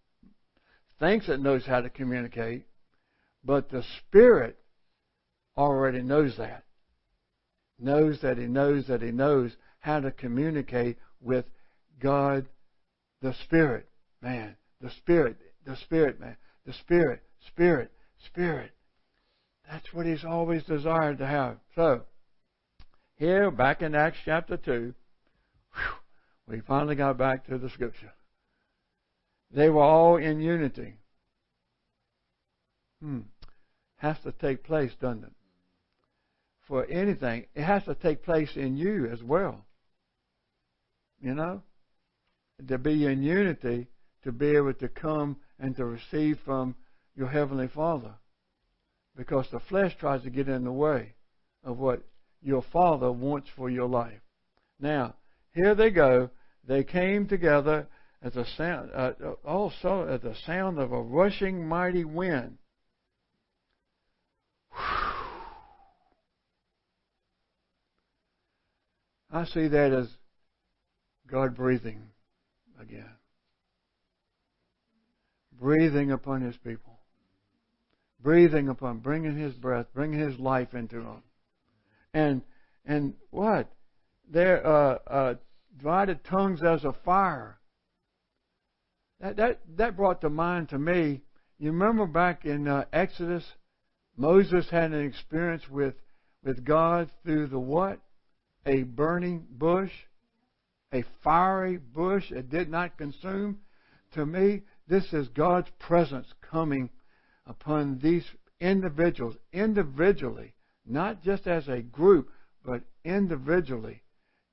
thinks 0.99 1.29
it 1.29 1.39
knows 1.39 1.65
how 1.65 1.81
to 1.81 1.89
communicate, 1.89 2.65
but 3.43 3.69
the 3.69 3.83
spirit 3.83 4.57
already 5.57 6.01
knows 6.01 6.37
that. 6.37 6.63
Knows 7.79 8.21
that 8.21 8.37
he 8.37 8.45
knows 8.45 8.87
that 8.87 9.01
he 9.01 9.11
knows 9.11 9.51
how 9.79 9.99
to 9.99 10.11
communicate 10.11 10.97
with 11.19 11.45
God, 11.99 12.45
the 13.21 13.33
Spirit, 13.45 13.87
man. 14.21 14.55
The 14.81 14.91
Spirit, 14.91 15.37
the 15.65 15.75
Spirit, 15.77 16.19
man. 16.19 16.37
The 16.65 16.73
Spirit, 16.73 17.23
Spirit, 17.47 17.91
Spirit. 18.25 18.71
That's 19.69 19.93
what 19.93 20.05
he's 20.05 20.25
always 20.25 20.63
desired 20.63 21.17
to 21.19 21.27
have. 21.27 21.57
So, 21.75 22.03
here, 23.23 23.49
back 23.49 23.81
in 23.81 23.95
Acts 23.95 24.17
chapter 24.25 24.57
2, 24.57 24.93
we 26.49 26.59
finally 26.59 26.95
got 26.95 27.17
back 27.17 27.47
to 27.47 27.57
the 27.57 27.69
scripture. 27.69 28.11
They 29.49 29.69
were 29.69 29.81
all 29.81 30.17
in 30.17 30.41
unity. 30.41 30.95
Hmm. 33.01 33.21
Has 33.95 34.17
to 34.25 34.33
take 34.33 34.65
place, 34.65 34.91
doesn't 34.99 35.23
it? 35.23 35.31
For 36.67 36.85
anything, 36.87 37.45
it 37.55 37.63
has 37.63 37.85
to 37.85 37.95
take 37.95 38.23
place 38.23 38.57
in 38.57 38.75
you 38.75 39.07
as 39.09 39.23
well. 39.23 39.65
You 41.21 41.33
know? 41.33 41.61
To 42.67 42.77
be 42.77 43.05
in 43.05 43.23
unity, 43.23 43.87
to 44.23 44.33
be 44.33 44.55
able 44.57 44.73
to 44.73 44.89
come 44.89 45.37
and 45.59 45.75
to 45.77 45.85
receive 45.85 46.39
from 46.43 46.75
your 47.15 47.27
Heavenly 47.29 47.69
Father. 47.69 48.15
Because 49.15 49.47
the 49.49 49.61
flesh 49.61 49.95
tries 49.97 50.23
to 50.23 50.29
get 50.29 50.49
in 50.49 50.65
the 50.65 50.71
way 50.73 51.13
of 51.63 51.77
what 51.77 52.03
your 52.43 52.63
Father 52.73 53.11
wants 53.11 53.49
for 53.55 53.69
your 53.69 53.87
life. 53.87 54.19
Now, 54.79 55.15
here 55.53 55.75
they 55.75 55.89
go. 55.89 56.29
They 56.67 56.83
came 56.83 57.27
together 57.27 57.87
at 58.21 58.33
the 58.33 58.45
sound, 58.57 58.89
uh, 58.93 59.11
also 59.45 60.07
at 60.07 60.21
the 60.21 60.35
sound 60.45 60.79
of 60.79 60.91
a 60.91 61.01
rushing 61.01 61.67
mighty 61.67 62.05
wind. 62.05 62.57
I 69.33 69.45
see 69.45 69.67
that 69.67 69.91
as 69.91 70.07
God 71.27 71.55
breathing 71.55 72.03
again. 72.79 73.09
Breathing 75.59 76.11
upon 76.11 76.41
His 76.41 76.55
people. 76.57 76.99
Breathing 78.21 78.69
upon, 78.69 78.99
bringing 78.99 79.35
His 79.37 79.53
breath, 79.55 79.87
bringing 79.93 80.19
His 80.19 80.39
life 80.39 80.73
into 80.73 80.97
them. 80.97 81.23
And, 82.13 82.41
and 82.85 83.13
what? 83.31 83.73
their 84.29 84.65
uh, 84.65 84.97
uh, 85.07 85.33
divided 85.77 86.23
tongues 86.23 86.61
as 86.63 86.83
a 86.83 86.93
fire. 87.05 87.59
That, 89.19 89.37
that, 89.37 89.59
that 89.77 89.95
brought 89.95 90.21
to 90.21 90.29
mind 90.29 90.69
to 90.69 90.79
me, 90.79 91.21
you 91.59 91.71
remember 91.71 92.07
back 92.07 92.45
in 92.45 92.67
uh, 92.67 92.85
Exodus, 92.91 93.45
Moses 94.17 94.69
had 94.69 94.91
an 94.91 95.05
experience 95.05 95.63
with, 95.69 95.95
with 96.43 96.65
God 96.65 97.09
through 97.23 97.47
the 97.47 97.59
what? 97.59 97.99
A 98.65 98.83
burning 98.83 99.45
bush, 99.49 99.91
a 100.91 101.03
fiery 101.23 101.77
bush 101.77 102.31
It 102.31 102.49
did 102.49 102.69
not 102.69 102.97
consume. 102.97 103.59
To 104.13 104.25
me, 104.25 104.61
this 104.87 105.11
is 105.13 105.27
God's 105.29 105.69
presence 105.79 106.27
coming 106.41 106.89
upon 107.45 107.99
these 107.99 108.25
individuals, 108.59 109.35
individually, 109.51 110.53
not 110.85 111.23
just 111.23 111.47
as 111.47 111.67
a 111.67 111.81
group, 111.81 112.29
but 112.65 112.81
individually. 113.03 114.01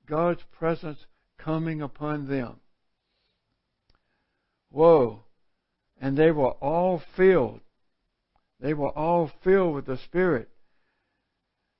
God's 0.05 0.41
presence 0.51 1.05
coming 1.37 1.81
upon 1.81 2.27
them. 2.27 2.59
Whoa. 4.69 5.23
And 5.99 6.17
they 6.17 6.31
were 6.31 6.51
all 6.51 7.01
filled. 7.15 7.61
They 8.59 8.73
were 8.73 8.97
all 8.97 9.31
filled 9.43 9.75
with 9.75 9.85
the 9.85 9.97
Spirit. 9.97 10.49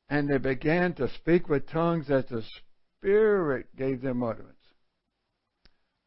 And 0.10 0.28
they 0.28 0.38
began 0.38 0.94
to 0.96 1.10
speak 1.10 1.48
with 1.48 1.70
tongues 1.70 2.10
as 2.10 2.26
the 2.26 2.44
Spirit 2.98 3.76
gave 3.76 4.02
them 4.02 4.24
utterance. 4.24 4.58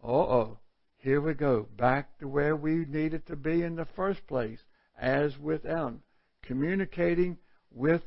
Uh 0.03 0.09
oh. 0.09 0.59
Here 0.99 1.21
we 1.21 1.35
go. 1.35 1.69
Back 1.77 2.19
to 2.19 2.29
where 2.29 2.57
we 2.57 2.87
needed 2.87 3.27
to 3.27 3.37
be 3.37 3.63
in 3.63 3.77
the 3.77 3.87
first 3.97 4.27
place, 4.27 4.61
as 4.99 5.39
with 5.39 5.67
Adam. 5.67 6.03
Communicating 6.43 7.37
with 7.71 8.03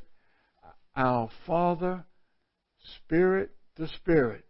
our 0.98 1.30
Father 1.46 2.04
spirit 2.96 3.52
to 3.76 3.88
spirit. 3.88 4.44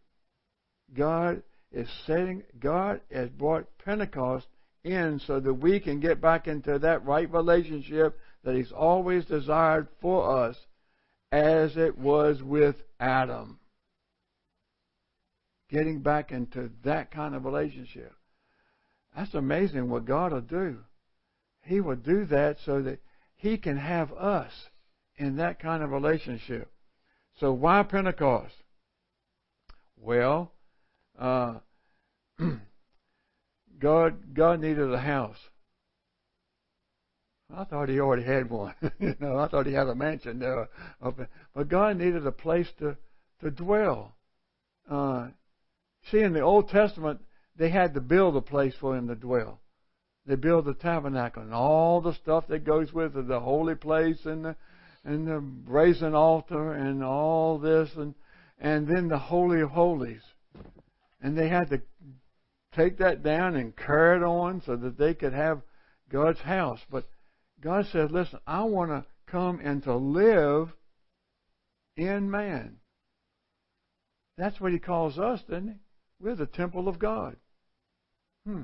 God 0.93 1.43
is 1.71 1.89
setting, 2.05 2.43
God 2.57 3.01
has 3.11 3.29
brought 3.29 3.67
Pentecost 3.83 4.47
in 4.83 5.19
so 5.27 5.41
that 5.41 5.53
we 5.53 5.81
can 5.81 5.99
get 5.99 6.21
back 6.21 6.47
into 6.47 6.79
that 6.79 7.05
right 7.05 7.31
relationship 7.31 8.17
that 8.43 8.55
He's 8.55 8.71
always 8.71 9.25
desired 9.25 9.89
for 10.01 10.45
us 10.45 10.55
as 11.33 11.75
it 11.75 11.97
was 11.97 12.41
with 12.41 12.77
Adam. 12.99 13.59
Getting 15.69 15.99
back 15.99 16.31
into 16.31 16.71
that 16.85 17.11
kind 17.11 17.35
of 17.35 17.43
relationship. 17.43 18.13
That's 19.13 19.33
amazing 19.33 19.89
what 19.89 20.05
God 20.05 20.31
will 20.31 20.39
do. 20.39 20.77
He 21.63 21.81
will 21.81 21.97
do 21.97 22.23
that 22.27 22.55
so 22.65 22.81
that 22.83 22.99
He 23.35 23.57
can 23.57 23.75
have 23.75 24.13
us 24.13 24.53
in 25.17 25.37
that 25.37 25.59
kind 25.59 25.83
of 25.83 25.91
relationship. 25.91 26.71
So 27.39 27.51
why 27.51 27.83
Pentecost? 27.83 28.53
Well, 29.99 30.51
uh, 31.17 31.55
God 33.79 34.33
God 34.33 34.59
needed 34.59 34.91
a 34.91 34.99
house. 34.99 35.37
I 37.55 37.63
thought 37.63 37.89
he 37.89 37.99
already 37.99 38.23
had 38.23 38.49
one. 38.49 38.73
you 38.99 39.15
know, 39.19 39.37
I 39.37 39.47
thought 39.47 39.65
he 39.65 39.73
had 39.73 39.87
a 39.87 39.95
mansion 39.95 40.39
there. 40.39 40.67
But 41.01 41.69
God 41.69 41.97
needed 41.97 42.25
a 42.27 42.31
place 42.31 42.67
to 42.79 42.97
to 43.41 43.51
dwell. 43.51 44.15
Uh, 44.89 45.27
see, 46.11 46.19
in 46.19 46.33
the 46.33 46.41
Old 46.41 46.69
Testament, 46.69 47.21
they 47.55 47.69
had 47.69 47.93
to 47.93 48.01
build 48.01 48.35
a 48.35 48.41
place 48.41 48.73
for 48.79 48.95
him 48.95 49.07
to 49.07 49.15
dwell. 49.15 49.59
They 50.25 50.35
build 50.35 50.65
the 50.65 50.73
tabernacle 50.73 51.43
and 51.43 51.53
all 51.53 52.01
the 52.01 52.13
stuff 52.13 52.47
that 52.47 52.65
goes 52.65 52.91
with 52.91 53.15
it, 53.15 53.27
the 53.27 53.39
holy 53.39 53.75
place 53.75 54.25
and 54.25 54.43
the 54.43 54.55
and 55.07 55.25
the 55.25 55.39
brazen 55.39 56.13
altar 56.13 56.73
and 56.73 57.01
all 57.01 57.57
this 57.57 57.89
and 57.95 58.13
and 58.59 58.87
then 58.87 59.07
the 59.07 59.17
holy 59.17 59.61
of 59.61 59.69
holies. 59.69 60.21
And 61.21 61.37
they 61.37 61.47
had 61.47 61.69
to 61.69 61.81
take 62.75 62.97
that 62.97 63.23
down 63.23 63.55
and 63.55 63.75
carry 63.75 64.17
it 64.17 64.23
on 64.23 64.61
so 64.65 64.75
that 64.75 64.97
they 64.97 65.13
could 65.13 65.33
have 65.33 65.61
God's 66.11 66.39
house. 66.39 66.79
But 66.91 67.07
God 67.61 67.85
said, 67.91 68.11
listen, 68.11 68.39
I 68.45 68.63
want 68.63 68.91
to 68.91 69.05
come 69.27 69.59
and 69.63 69.81
to 69.83 69.95
live 69.95 70.69
in 71.95 72.29
man. 72.29 72.77
That's 74.37 74.59
what 74.59 74.73
he 74.73 74.79
calls 74.79 75.17
us, 75.17 75.41
doesn't 75.47 75.67
he? 75.67 75.75
We're 76.19 76.35
the 76.35 76.45
temple 76.45 76.87
of 76.87 76.99
God. 76.99 77.35
Hmm. 78.45 78.63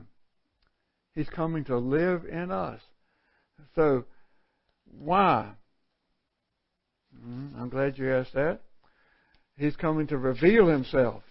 He's 1.15 1.29
coming 1.29 1.63
to 1.65 1.77
live 1.77 2.25
in 2.25 2.51
us. 2.51 2.81
So, 3.75 4.05
why? 4.85 5.53
Hmm, 7.23 7.47
I'm 7.57 7.69
glad 7.69 7.97
you 7.97 8.13
asked 8.13 8.33
that. 8.33 8.59
He's 9.55 9.75
coming 9.75 10.07
to 10.07 10.17
reveal 10.17 10.67
himself. 10.67 11.23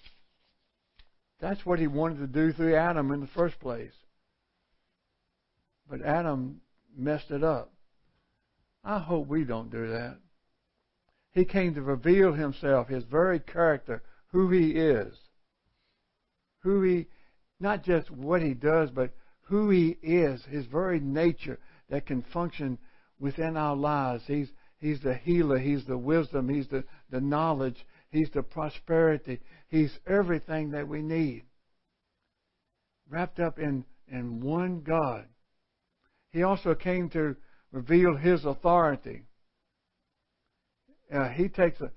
That's 1.40 1.66
what 1.66 1.80
he 1.80 1.88
wanted 1.88 2.18
to 2.18 2.26
do 2.26 2.52
through 2.52 2.76
Adam 2.76 3.10
in 3.10 3.20
the 3.20 3.26
first 3.26 3.58
place. 3.60 3.92
But 5.90 6.02
Adam 6.02 6.60
messed 6.96 7.30
it 7.30 7.42
up. 7.42 7.72
I 8.84 8.98
hope 8.98 9.26
we 9.26 9.44
don't 9.44 9.70
do 9.70 9.88
that. 9.88 10.18
He 11.32 11.44
came 11.44 11.74
to 11.74 11.82
reveal 11.82 12.32
himself, 12.32 12.88
his 12.88 13.04
very 13.04 13.40
character, 13.40 14.02
who 14.28 14.50
he 14.50 14.70
is. 14.72 15.14
Who 16.62 16.82
he, 16.82 17.06
not 17.58 17.84
just 17.84 18.10
what 18.10 18.42
he 18.42 18.54
does, 18.54 18.90
but 18.90 19.12
who 19.42 19.70
he 19.70 19.96
is, 20.02 20.44
his 20.44 20.66
very 20.66 21.00
nature 21.00 21.58
that 21.90 22.06
can 22.06 22.22
function 22.22 22.78
within 23.18 23.56
our 23.56 23.76
lives. 23.76 24.24
He's, 24.26 24.48
he's 24.82 25.00
the 25.00 25.14
healer, 25.14 25.58
he's 25.58 25.86
the 25.86 25.96
wisdom, 25.96 26.50
he's 26.50 26.68
the, 26.68 26.84
the 27.08 27.20
knowledge, 27.22 27.86
He's 28.12 28.30
the 28.30 28.42
prosperity. 28.42 29.40
He's 29.68 29.98
everything 30.06 30.72
that 30.72 30.86
we 30.86 31.00
need. 31.00 31.44
Wrapped 33.08 33.40
up 33.40 33.58
in, 33.58 33.86
in 34.06 34.40
one 34.40 34.82
God. 34.82 35.24
He 36.30 36.42
also 36.42 36.74
came 36.74 37.08
to 37.10 37.36
reveal 37.72 38.14
His 38.14 38.44
authority. 38.44 39.22
Uh, 41.12 41.28
he 41.28 41.48
takes 41.48 41.80
a. 41.80 41.90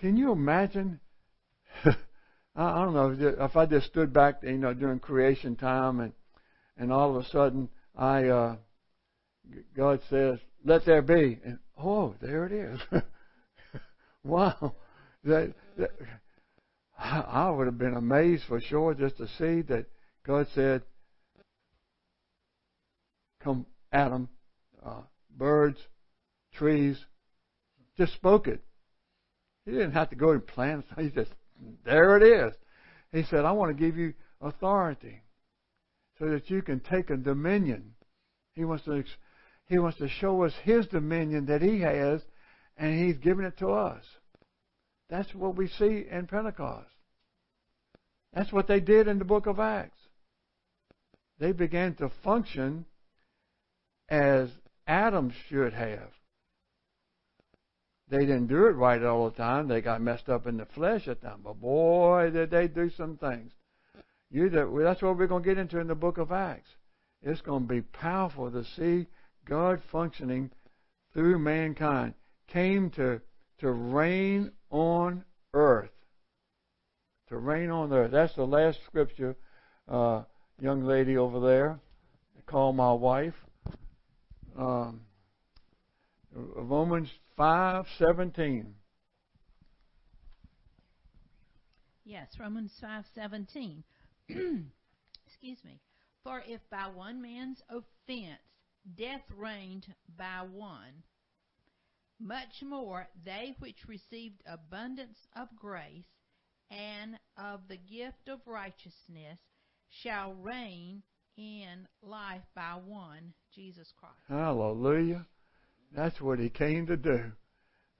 Can 0.00 0.16
you 0.16 0.32
imagine? 0.32 1.00
I 1.84 2.84
don't 2.84 2.94
know 2.94 3.44
if 3.44 3.56
I 3.56 3.66
just 3.66 3.86
stood 3.86 4.12
back, 4.14 4.42
you 4.42 4.58
know, 4.58 4.72
during 4.72 4.98
creation 4.98 5.56
time, 5.56 6.00
and 6.00 6.12
and 6.78 6.90
all 6.90 7.16
of 7.16 7.24
a 7.24 7.28
sudden 7.28 7.68
I, 7.96 8.24
uh, 8.28 8.56
God 9.74 10.00
says, 10.08 10.38
"Let 10.66 10.84
there 10.84 11.00
be," 11.00 11.38
and 11.44 11.60
oh, 11.78 12.16
there 12.20 12.44
it 12.44 12.50
is. 12.50 12.80
wow, 14.24 14.74
that, 15.22 15.54
that 15.76 15.92
I 16.98 17.48
would 17.50 17.66
have 17.66 17.78
been 17.78 17.94
amazed 17.94 18.42
for 18.48 18.60
sure 18.60 18.92
just 18.92 19.16
to 19.18 19.28
see 19.28 19.62
that 19.62 19.86
God 20.24 20.48
said, 20.54 20.82
"Come, 23.44 23.66
Adam, 23.92 24.28
uh, 24.84 25.02
birds, 25.30 25.78
trees." 26.54 26.98
Just 27.96 28.14
spoke 28.14 28.48
it. 28.48 28.60
He 29.66 29.70
didn't 29.70 29.92
have 29.92 30.10
to 30.10 30.16
go 30.16 30.32
and 30.32 30.44
plan. 30.44 30.82
He 30.98 31.10
just 31.10 31.30
there 31.84 32.16
it 32.16 32.24
is. 32.24 32.54
He 33.12 33.22
said, 33.22 33.44
"I 33.44 33.52
want 33.52 33.70
to 33.70 33.84
give 33.84 33.96
you 33.96 34.14
authority, 34.40 35.22
so 36.18 36.28
that 36.30 36.50
you 36.50 36.60
can 36.60 36.80
take 36.80 37.10
a 37.10 37.16
dominion." 37.16 37.94
He 38.54 38.64
wants 38.64 38.84
to 38.86 38.92
he 39.66 39.78
wants 39.78 39.98
to 39.98 40.08
show 40.08 40.44
us 40.44 40.54
his 40.62 40.86
dominion 40.86 41.46
that 41.46 41.62
he 41.62 41.80
has, 41.80 42.22
and 42.76 42.98
he's 42.98 43.18
given 43.18 43.44
it 43.44 43.58
to 43.58 43.68
us. 43.68 44.04
That's 45.08 45.34
what 45.34 45.56
we 45.56 45.68
see 45.68 46.06
in 46.10 46.26
Pentecost. 46.26 46.88
That's 48.32 48.52
what 48.52 48.66
they 48.66 48.80
did 48.80 49.08
in 49.08 49.18
the 49.18 49.24
book 49.24 49.46
of 49.46 49.60
Acts. 49.60 49.98
They 51.38 51.52
began 51.52 51.94
to 51.96 52.10
function 52.22 52.86
as 54.08 54.50
Adam 54.86 55.32
should 55.48 55.72
have. 55.72 56.10
They 58.08 58.20
didn't 58.20 58.46
do 58.46 58.66
it 58.66 58.76
right 58.76 59.02
all 59.02 59.28
the 59.28 59.36
time. 59.36 59.66
They 59.66 59.80
got 59.80 60.00
messed 60.00 60.28
up 60.28 60.46
in 60.46 60.58
the 60.58 60.66
flesh 60.66 61.08
at 61.08 61.22
times. 61.22 61.40
But 61.42 61.60
boy, 61.60 62.30
did 62.30 62.50
they 62.50 62.68
do 62.68 62.88
some 62.90 63.16
things. 63.16 63.52
You, 64.30 64.48
that's 64.48 65.02
what 65.02 65.18
we're 65.18 65.26
going 65.26 65.42
to 65.42 65.48
get 65.48 65.58
into 65.58 65.80
in 65.80 65.88
the 65.88 65.94
book 65.94 66.18
of 66.18 66.30
Acts. 66.30 66.70
It's 67.22 67.40
going 67.40 67.66
to 67.66 67.74
be 67.74 67.80
powerful 67.80 68.50
to 68.50 68.64
see 68.76 69.06
God 69.46 69.80
functioning 69.90 70.50
through 71.14 71.38
mankind. 71.38 72.14
Came 72.48 72.90
to 72.90 73.20
to 73.58 73.70
reign 73.70 74.52
on 74.70 75.24
earth. 75.54 75.90
To 77.28 77.38
reign 77.38 77.70
on 77.70 77.92
earth. 77.92 78.10
That's 78.10 78.34
the 78.34 78.46
last 78.46 78.78
scripture, 78.84 79.36
uh, 79.88 80.22
young 80.60 80.84
lady 80.84 81.16
over 81.16 81.40
there. 81.40 81.80
Call 82.46 82.72
my 82.72 82.92
wife. 82.92 83.34
Um, 84.56 85.00
Romans 86.32 87.08
five 87.36 87.86
seventeen. 87.98 88.74
Yes, 92.04 92.28
Romans 92.38 92.72
five 92.80 93.04
seventeen. 93.14 93.82
Excuse 94.28 95.58
me. 95.64 95.80
For 96.22 96.42
if 96.46 96.60
by 96.70 96.88
one 96.92 97.20
man's 97.20 97.62
offense 97.68 98.40
death 98.94 99.22
reigned 99.36 99.86
by 100.16 100.42
one, 100.50 101.02
much 102.20 102.62
more 102.62 103.08
they 103.24 103.54
which 103.58 103.88
received 103.88 104.42
abundance 104.46 105.18
of 105.34 105.48
grace 105.56 106.04
and 106.70 107.18
of 107.36 107.60
the 107.68 107.76
gift 107.76 108.28
of 108.28 108.40
righteousness 108.46 109.38
shall 110.02 110.34
reign 110.34 111.02
in 111.36 111.86
life 112.02 112.42
by 112.54 112.76
one, 112.84 113.32
Jesus 113.54 113.92
Christ. 113.98 114.14
Hallelujah. 114.28 115.26
That's 115.94 116.20
what 116.20 116.38
he 116.38 116.48
came 116.48 116.86
to 116.86 116.96
do. 116.96 117.32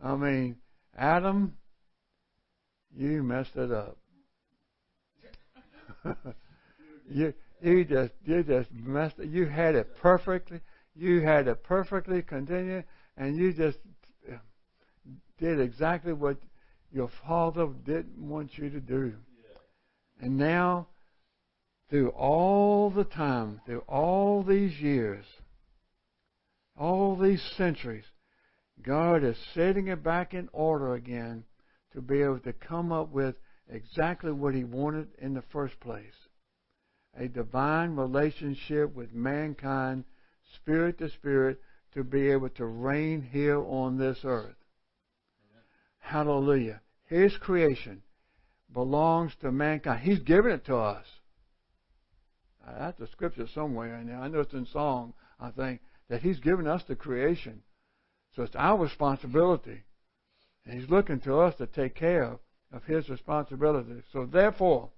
I 0.03 0.17
mean, 0.17 0.57
Adam, 0.97 1.57
you 2.95 3.23
messed 3.23 3.57
it 3.57 3.71
up. 3.71 3.99
you 7.11 7.35
you 7.61 7.85
just 7.85 8.13
you 8.25 8.43
just 8.43 8.71
messed 8.73 9.19
it. 9.19 9.29
You 9.29 9.47
had 9.47 9.75
it 9.75 9.97
perfectly. 10.01 10.61
You 10.97 11.21
had 11.21 11.47
it 11.49 11.63
perfectly 11.63 12.23
continued, 12.23 12.85
and 13.17 13.37
you 13.37 13.53
just 13.53 13.79
did 15.39 15.61
exactly 15.61 16.13
what 16.13 16.39
your 16.91 17.11
father 17.27 17.69
didn't 17.85 18.19
want 18.19 18.57
you 18.57 18.71
to 18.71 18.81
do. 18.81 19.15
And 20.21 20.39
now, 20.39 20.89
through 21.91 22.09
all 22.11 22.91
the 22.91 23.05
time, 23.05 23.61
through 23.67 23.85
all 23.87 24.43
these 24.43 24.81
years, 24.81 25.25
all 26.79 27.17
these 27.17 27.43
centuries, 27.57 28.05
God 28.83 29.23
is 29.23 29.37
setting 29.55 29.89
it 29.89 30.03
back 30.03 30.35
in 30.35 30.49
order 30.53 30.95
again 30.95 31.45
to 31.93 32.01
be 32.01 32.23
able 32.23 32.41
to 32.41 32.53
come 32.53 32.93
up 32.93 33.11
with 33.11 33.35
exactly 33.69 34.33
what 34.33 34.55
He 34.55 34.65
wanted 34.65 35.09
in 35.19 35.35
the 35.35 35.43
first 35.53 35.79
place 35.81 36.15
a 37.19 37.29
divine 37.29 37.97
relationship 37.97 38.95
with 38.95 39.15
mankind, 39.15 40.05
spirit 40.55 40.99
to 40.99 41.09
spirit, 41.11 41.61
to 41.93 42.05
be 42.05 42.31
able 42.31 42.51
to 42.51 42.67
reign 42.67 43.23
here 43.23 43.63
on 43.63 43.99
this 43.99 44.19
earth. 44.25 44.57
Hallelujah. 45.99 46.81
His 47.05 47.37
creation, 47.37 48.03
belongs 48.73 49.35
to 49.41 49.51
mankind. 49.51 50.01
He's 50.01 50.19
given 50.21 50.53
it 50.53 50.65
to 50.67 50.77
us. 50.77 51.07
That's 52.79 53.01
a 53.01 53.07
scripture 53.07 53.47
somewhere 53.47 53.97
in 53.97 54.09
there. 54.09 54.19
I 54.19 54.29
know 54.29 54.41
it's 54.41 54.53
in 54.53 54.67
song, 54.67 55.15
I 55.41 55.51
think, 55.51 55.81
that 56.09 56.23
He's 56.23 56.41
given 56.41 56.67
us 56.67 56.83
the 56.87 56.97
creation. 56.97 57.63
So 58.35 58.43
it's 58.43 58.57
our 58.57 58.79
responsibility. 58.79 59.83
And 60.65 60.79
He's 60.79 60.91
looking 60.91 61.21
to 61.21 61.41
us 61.41 61.55
to 61.57 61.67
take 61.67 61.95
care 61.95 62.25
of, 62.25 62.41
of 62.73 62.85
His 62.85 63.09
responsibility. 63.09 64.03
So 64.13 64.27
therefore, 64.27 64.91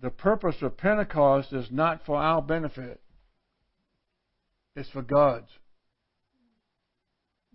the 0.00 0.10
purpose 0.10 0.62
of 0.62 0.76
Pentecost 0.76 1.52
is 1.52 1.70
not 1.70 2.06
for 2.06 2.16
our 2.16 2.40
benefit. 2.40 3.00
It's 4.74 4.88
for 4.90 5.02
God's. 5.02 5.48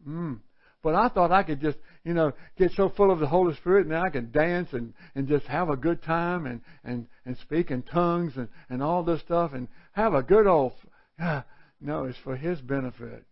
Mm. 0.08 0.40
But 0.84 0.96
I 0.96 1.10
thought 1.10 1.32
I 1.32 1.44
could 1.44 1.60
just, 1.60 1.78
you 2.06 2.14
know, 2.14 2.32
get 2.58 2.72
so 2.74 2.90
full 2.90 3.12
of 3.12 3.20
the 3.20 3.28
Holy 3.28 3.56
Spirit 3.56 3.88
and 3.88 3.96
I 3.96 4.10
could 4.10 4.32
dance 4.32 4.70
and, 4.72 4.94
and 5.16 5.28
just 5.28 5.46
have 5.48 5.70
a 5.70 5.76
good 5.76 6.02
time 6.04 6.46
and, 6.46 6.62
and, 6.84 7.08
and 7.26 7.38
speak 7.40 7.72
in 7.72 7.82
tongues 7.82 8.34
and, 8.38 8.48
and 8.70 8.82
all 8.82 9.04
this 9.04 9.22
stuff 9.22 9.54
and 9.54 9.68
have 9.94 10.14
a 10.14 10.24
good 10.24 10.48
old. 10.48 10.74
No, 11.20 12.06
it's 12.06 12.18
for 12.24 12.36
His 12.36 12.62
benefit. 12.62 13.26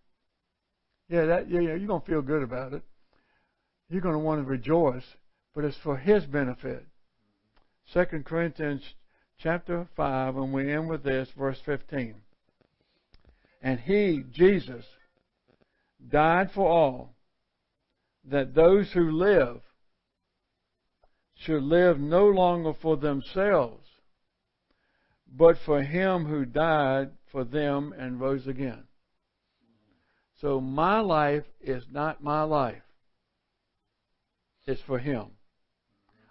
Yeah, 1.08 1.26
that 1.26 1.50
yeah, 1.50 1.62
yeah, 1.62 1.76
you're 1.76 1.88
gonna 1.88 2.04
feel 2.06 2.22
good 2.22 2.44
about 2.44 2.74
it. 2.74 2.84
You're 3.90 4.02
gonna 4.02 4.20
want 4.20 4.42
to 4.42 4.50
rejoice, 4.50 5.06
but 5.54 5.64
it's 5.64 5.78
for 5.78 5.98
His 5.98 6.26
benefit. 6.26 6.84
Second 7.94 8.26
Corinthians 8.26 8.82
chapter 9.40 9.88
five, 9.96 10.36
and 10.36 10.52
we 10.52 10.74
end 10.74 10.90
with 10.90 11.04
this, 11.04 11.30
verse 11.38 11.60
fifteen. 11.64 12.16
And 13.66 13.80
He, 13.80 14.24
Jesus, 14.32 14.86
died 16.08 16.52
for 16.54 16.70
all, 16.70 17.16
that 18.30 18.54
those 18.54 18.92
who 18.92 19.10
live 19.10 19.60
should 21.34 21.64
live 21.64 22.00
no 22.00 22.28
longer 22.28 22.74
for 22.80 22.96
themselves, 22.96 23.84
but 25.36 25.58
for 25.66 25.82
Him 25.82 26.26
who 26.26 26.46
died 26.46 27.10
for 27.32 27.44
them 27.44 27.92
and 27.98 28.22
rose 28.22 28.46
again. 28.46 28.84
So 30.42 30.62
my 30.62 31.00
life 31.00 31.46
is 31.60 31.86
not 31.92 32.24
my 32.24 32.44
life. 32.44 32.84
It's 34.68 34.82
for 34.82 35.00
Him. 35.00 35.26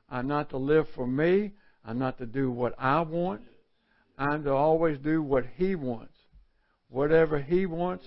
I'm 0.08 0.28
not 0.28 0.50
to 0.50 0.56
live 0.56 0.86
for 0.94 1.06
me. 1.06 1.50
I'm 1.84 1.98
not 1.98 2.16
to 2.18 2.26
do 2.26 2.52
what 2.52 2.76
I 2.78 3.00
want. 3.00 3.42
I'm 4.16 4.44
to 4.44 4.52
always 4.52 4.98
do 5.00 5.20
what 5.20 5.46
He 5.56 5.74
wants. 5.74 6.13
Whatever 6.94 7.40
He 7.40 7.66
wants, 7.66 8.04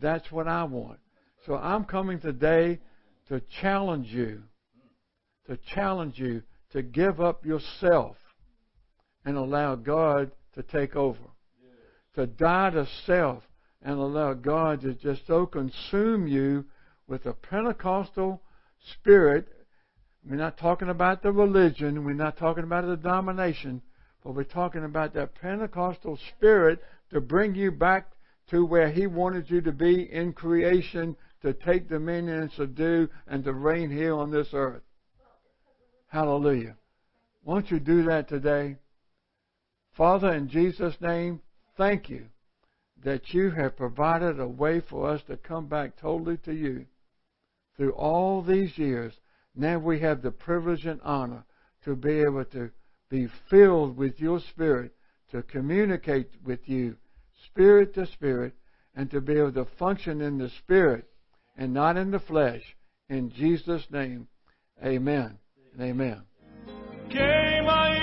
that's 0.00 0.30
what 0.30 0.46
I 0.46 0.62
want. 0.62 1.00
So 1.44 1.56
I'm 1.56 1.84
coming 1.84 2.20
today 2.20 2.78
to 3.26 3.42
challenge 3.60 4.06
you, 4.06 4.44
to 5.48 5.58
challenge 5.74 6.20
you 6.20 6.44
to 6.70 6.82
give 6.82 7.20
up 7.20 7.44
yourself 7.44 8.14
and 9.24 9.36
allow 9.36 9.74
God 9.74 10.30
to 10.54 10.62
take 10.62 10.94
over. 10.94 11.18
To 12.14 12.28
die 12.28 12.70
to 12.70 12.86
self 13.06 13.42
and 13.82 13.98
allow 13.98 14.34
God 14.34 14.82
to 14.82 14.94
just 14.94 15.26
so 15.26 15.44
consume 15.44 16.28
you 16.28 16.64
with 17.08 17.26
a 17.26 17.32
Pentecostal 17.32 18.40
spirit. 18.92 19.48
We're 20.24 20.36
not 20.36 20.58
talking 20.58 20.90
about 20.90 21.24
the 21.24 21.32
religion, 21.32 22.04
we're 22.04 22.12
not 22.12 22.38
talking 22.38 22.62
about 22.62 22.86
the 22.86 22.96
domination, 22.96 23.82
but 24.22 24.36
we're 24.36 24.44
talking 24.44 24.84
about 24.84 25.12
that 25.14 25.34
Pentecostal 25.34 26.20
spirit 26.36 26.78
to 27.10 27.20
bring 27.20 27.56
you 27.56 27.72
back 27.72 28.12
to 28.50 28.64
where 28.64 28.90
He 28.90 29.06
wanted 29.06 29.50
you 29.50 29.60
to 29.62 29.72
be 29.72 30.12
in 30.12 30.32
creation, 30.32 31.16
to 31.42 31.52
take 31.52 31.88
dominion 31.88 32.42
and 32.42 32.52
subdue, 32.52 33.08
and 33.26 33.44
to 33.44 33.52
reign 33.52 33.90
here 33.90 34.14
on 34.14 34.30
this 34.30 34.48
earth. 34.52 34.82
Hallelujah. 36.08 36.76
Won't 37.44 37.70
you 37.70 37.80
do 37.80 38.04
that 38.04 38.28
today? 38.28 38.76
Father, 39.96 40.32
in 40.32 40.48
Jesus' 40.48 41.00
name, 41.00 41.40
thank 41.76 42.08
you 42.08 42.26
that 43.04 43.32
you 43.32 43.50
have 43.50 43.76
provided 43.76 44.40
a 44.40 44.48
way 44.48 44.80
for 44.80 45.08
us 45.08 45.22
to 45.28 45.36
come 45.36 45.66
back 45.66 45.96
totally 45.96 46.36
to 46.38 46.52
you. 46.52 46.86
Through 47.76 47.92
all 47.92 48.42
these 48.42 48.76
years, 48.76 49.14
now 49.54 49.78
we 49.78 50.00
have 50.00 50.22
the 50.22 50.32
privilege 50.32 50.84
and 50.84 51.00
honor 51.02 51.44
to 51.84 51.94
be 51.94 52.20
able 52.20 52.44
to 52.46 52.70
be 53.08 53.28
filled 53.48 53.96
with 53.96 54.20
your 54.20 54.40
Spirit, 54.40 54.92
to 55.30 55.42
communicate 55.42 56.30
with 56.44 56.68
you, 56.68 56.96
spirit 57.46 57.94
to 57.94 58.06
spirit, 58.06 58.54
and 58.98 59.10
to 59.12 59.20
be 59.20 59.34
able 59.34 59.52
to 59.52 59.64
function 59.78 60.20
in 60.20 60.38
the 60.38 60.50
Spirit 60.50 61.04
and 61.56 61.72
not 61.72 61.96
in 61.96 62.10
the 62.10 62.18
flesh. 62.18 62.62
In 63.08 63.30
Jesus' 63.30 63.86
name, 63.90 64.26
amen 64.84 65.38
and 65.72 65.82
amen. 65.82 66.22
Queima 67.08 67.88
a 67.88 67.96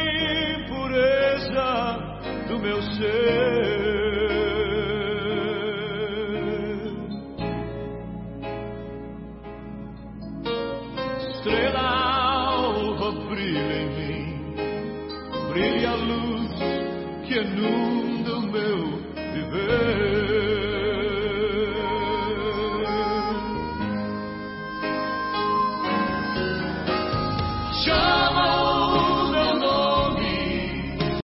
impureza 0.57 1.67
do 2.47 2.59
meu 2.59 2.81
ser. 2.81 3.94